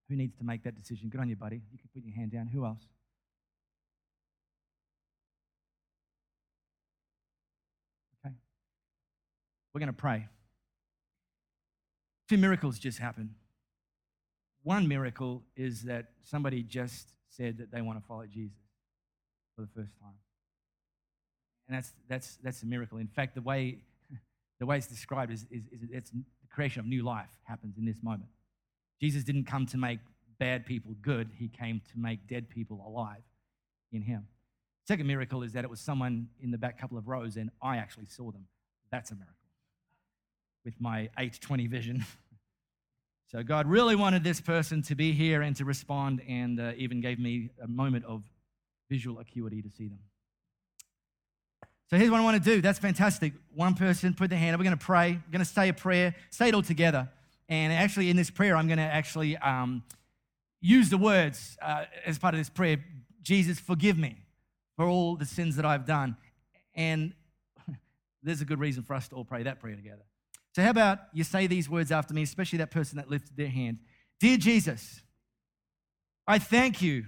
Who 0.09 0.15
needs 0.15 0.35
to 0.37 0.43
make 0.43 0.63
that 0.63 0.75
decision? 0.75 1.09
Good 1.09 1.21
on 1.21 1.29
you, 1.29 1.35
buddy. 1.35 1.61
You 1.71 1.79
can 1.79 1.89
put 1.93 2.03
your 2.03 2.15
hand 2.15 2.31
down. 2.31 2.47
Who 2.47 2.65
else? 2.65 2.83
Okay. 8.25 8.35
We're 9.73 9.79
going 9.79 9.87
to 9.87 9.93
pray. 9.93 10.27
Two 12.27 12.37
miracles 12.37 12.79
just 12.79 12.99
happened. 12.99 13.31
One 14.63 14.87
miracle 14.87 15.43
is 15.55 15.83
that 15.83 16.11
somebody 16.23 16.61
just 16.63 17.09
said 17.29 17.57
that 17.57 17.71
they 17.71 17.81
want 17.81 17.99
to 17.99 18.05
follow 18.05 18.25
Jesus 18.25 18.57
for 19.55 19.61
the 19.61 19.67
first 19.67 19.97
time. 19.99 20.13
And 21.67 21.77
that's, 21.77 21.93
that's, 22.07 22.37
that's 22.43 22.63
a 22.63 22.65
miracle. 22.65 22.97
In 22.97 23.07
fact, 23.07 23.35
the 23.35 23.41
way, 23.41 23.79
the 24.59 24.65
way 24.65 24.77
it's 24.77 24.87
described 24.87 25.31
is, 25.31 25.45
is, 25.49 25.63
is 25.71 25.89
it's 25.91 26.11
the 26.11 26.47
creation 26.53 26.81
of 26.81 26.85
new 26.85 27.03
life 27.03 27.29
happens 27.43 27.77
in 27.77 27.85
this 27.85 27.97
moment. 28.03 28.29
Jesus 28.99 29.23
didn't 29.23 29.45
come 29.45 29.65
to 29.67 29.77
make 29.77 29.99
bad 30.37 30.65
people 30.65 30.95
good, 31.01 31.29
he 31.37 31.47
came 31.47 31.81
to 31.91 31.99
make 31.99 32.27
dead 32.27 32.49
people 32.49 32.83
alive 32.85 33.21
in 33.91 34.01
him. 34.01 34.27
Second 34.87 35.05
miracle 35.05 35.43
is 35.43 35.53
that 35.53 35.63
it 35.63 35.69
was 35.69 35.79
someone 35.79 36.27
in 36.41 36.51
the 36.51 36.57
back 36.57 36.79
couple 36.79 36.97
of 36.97 37.07
rows 37.07 37.37
and 37.37 37.51
I 37.61 37.77
actually 37.77 38.07
saw 38.07 38.31
them. 38.31 38.47
That's 38.91 39.11
a 39.11 39.15
miracle 39.15 39.40
with 40.63 40.79
my 40.79 41.01
820 41.17 41.67
vision. 41.67 42.05
So 43.31 43.41
God 43.43 43.65
really 43.65 43.95
wanted 43.95 44.25
this 44.25 44.41
person 44.41 44.81
to 44.81 44.95
be 44.95 45.13
here 45.13 45.41
and 45.41 45.55
to 45.55 45.63
respond, 45.63 46.21
and 46.27 46.59
uh, 46.59 46.73
even 46.75 46.99
gave 46.99 47.17
me 47.17 47.49
a 47.63 47.67
moment 47.67 48.03
of 48.03 48.23
visual 48.89 49.19
acuity 49.19 49.61
to 49.61 49.69
see 49.69 49.87
them. 49.87 49.99
So 51.89 51.95
here's 51.95 52.11
what 52.11 52.19
I 52.19 52.23
want 52.25 52.43
to 52.43 52.55
do. 52.55 52.61
That's 52.61 52.77
fantastic. 52.77 53.31
One 53.55 53.73
person 53.73 54.13
put 54.15 54.29
their 54.29 54.37
hand 54.37 54.53
up. 54.53 54.59
We're 54.59 54.65
going 54.65 54.77
to 54.77 54.85
pray. 54.85 55.13
We're 55.13 55.31
going 55.31 55.45
to 55.45 55.49
say 55.49 55.69
a 55.69 55.73
prayer, 55.73 56.13
say 56.29 56.49
it 56.49 56.53
all 56.53 56.61
together. 56.61 57.07
And 57.47 57.71
actually, 57.71 58.09
in 58.09 58.17
this 58.17 58.29
prayer, 58.29 58.53
I'm 58.53 58.67
going 58.67 58.79
to 58.79 58.83
actually 58.83 59.37
um, 59.37 59.83
use 60.59 60.89
the 60.89 60.97
words 60.97 61.57
uh, 61.61 61.85
as 62.05 62.19
part 62.19 62.33
of 62.33 62.39
this 62.41 62.49
prayer 62.49 62.83
Jesus, 63.21 63.59
forgive 63.59 63.97
me 63.97 64.17
for 64.75 64.87
all 64.87 65.15
the 65.15 65.25
sins 65.25 65.55
that 65.55 65.65
I've 65.65 65.85
done. 65.85 66.17
And 66.75 67.13
there's 68.23 68.41
a 68.41 68.45
good 68.45 68.59
reason 68.59 68.83
for 68.83 68.93
us 68.93 69.07
to 69.09 69.15
all 69.15 69.25
pray 69.25 69.43
that 69.43 69.59
prayer 69.59 69.75
together. 69.75 70.03
So, 70.53 70.61
how 70.61 70.69
about 70.69 70.99
you 71.13 71.23
say 71.23 71.47
these 71.47 71.69
words 71.69 71.91
after 71.91 72.13
me, 72.13 72.23
especially 72.23 72.57
that 72.57 72.71
person 72.71 72.97
that 72.97 73.09
lifted 73.09 73.37
their 73.37 73.49
hand? 73.49 73.79
Dear 74.19 74.37
Jesus, 74.37 75.01
I 76.27 76.39
thank 76.39 76.81
you 76.81 77.05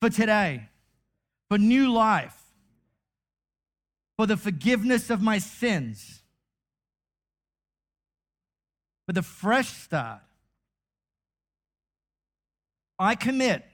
for 0.00 0.10
today, 0.10 0.68
for 1.48 1.58
new 1.58 1.90
life, 1.92 2.36
for 4.16 4.26
the 4.26 4.36
forgiveness 4.36 5.10
of 5.10 5.22
my 5.22 5.38
sins, 5.38 6.22
for 9.06 9.12
the 9.12 9.22
fresh 9.22 9.68
start. 9.68 10.20
I 12.98 13.14
commit 13.14 13.64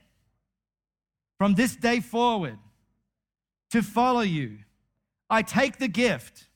from 1.36 1.54
this 1.54 1.76
day 1.76 2.00
forward 2.00 2.58
to 3.70 3.82
follow 3.82 4.22
you. 4.22 4.58
I 5.28 5.42
take 5.42 5.78
the 5.78 5.88
gift 5.88 6.47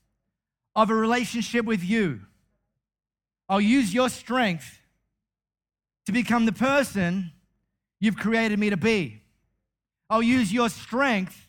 of 0.74 0.90
a 0.90 0.94
relationship 0.94 1.64
with 1.64 1.84
you. 1.84 2.20
I'll 3.48 3.60
use 3.60 3.92
your 3.92 4.08
strength 4.08 4.80
to 6.06 6.12
become 6.12 6.46
the 6.46 6.52
person 6.52 7.32
you've 8.00 8.16
created 8.16 8.58
me 8.58 8.70
to 8.70 8.76
be. 8.76 9.22
I'll 10.08 10.22
use 10.22 10.52
your 10.52 10.68
strength 10.68 11.48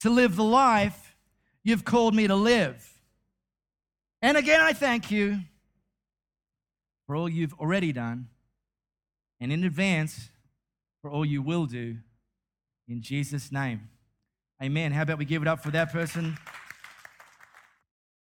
to 0.00 0.10
live 0.10 0.36
the 0.36 0.44
life 0.44 1.16
you've 1.62 1.84
called 1.84 2.14
me 2.14 2.26
to 2.26 2.34
live. 2.34 3.00
And 4.22 4.36
again, 4.36 4.60
I 4.60 4.72
thank 4.72 5.10
you 5.10 5.40
for 7.06 7.14
all 7.14 7.28
you've 7.28 7.54
already 7.54 7.92
done, 7.92 8.28
and 9.40 9.52
in 9.52 9.62
advance 9.64 10.30
for 11.00 11.10
all 11.10 11.24
you 11.24 11.42
will 11.42 11.66
do. 11.66 11.98
In 12.88 13.00
Jesus' 13.00 13.52
name. 13.52 13.88
Amen. 14.62 14.92
How 14.92 15.02
about 15.02 15.18
we 15.18 15.24
give 15.24 15.42
it 15.42 15.48
up 15.48 15.62
for 15.62 15.70
that 15.70 15.92
person? 15.92 16.36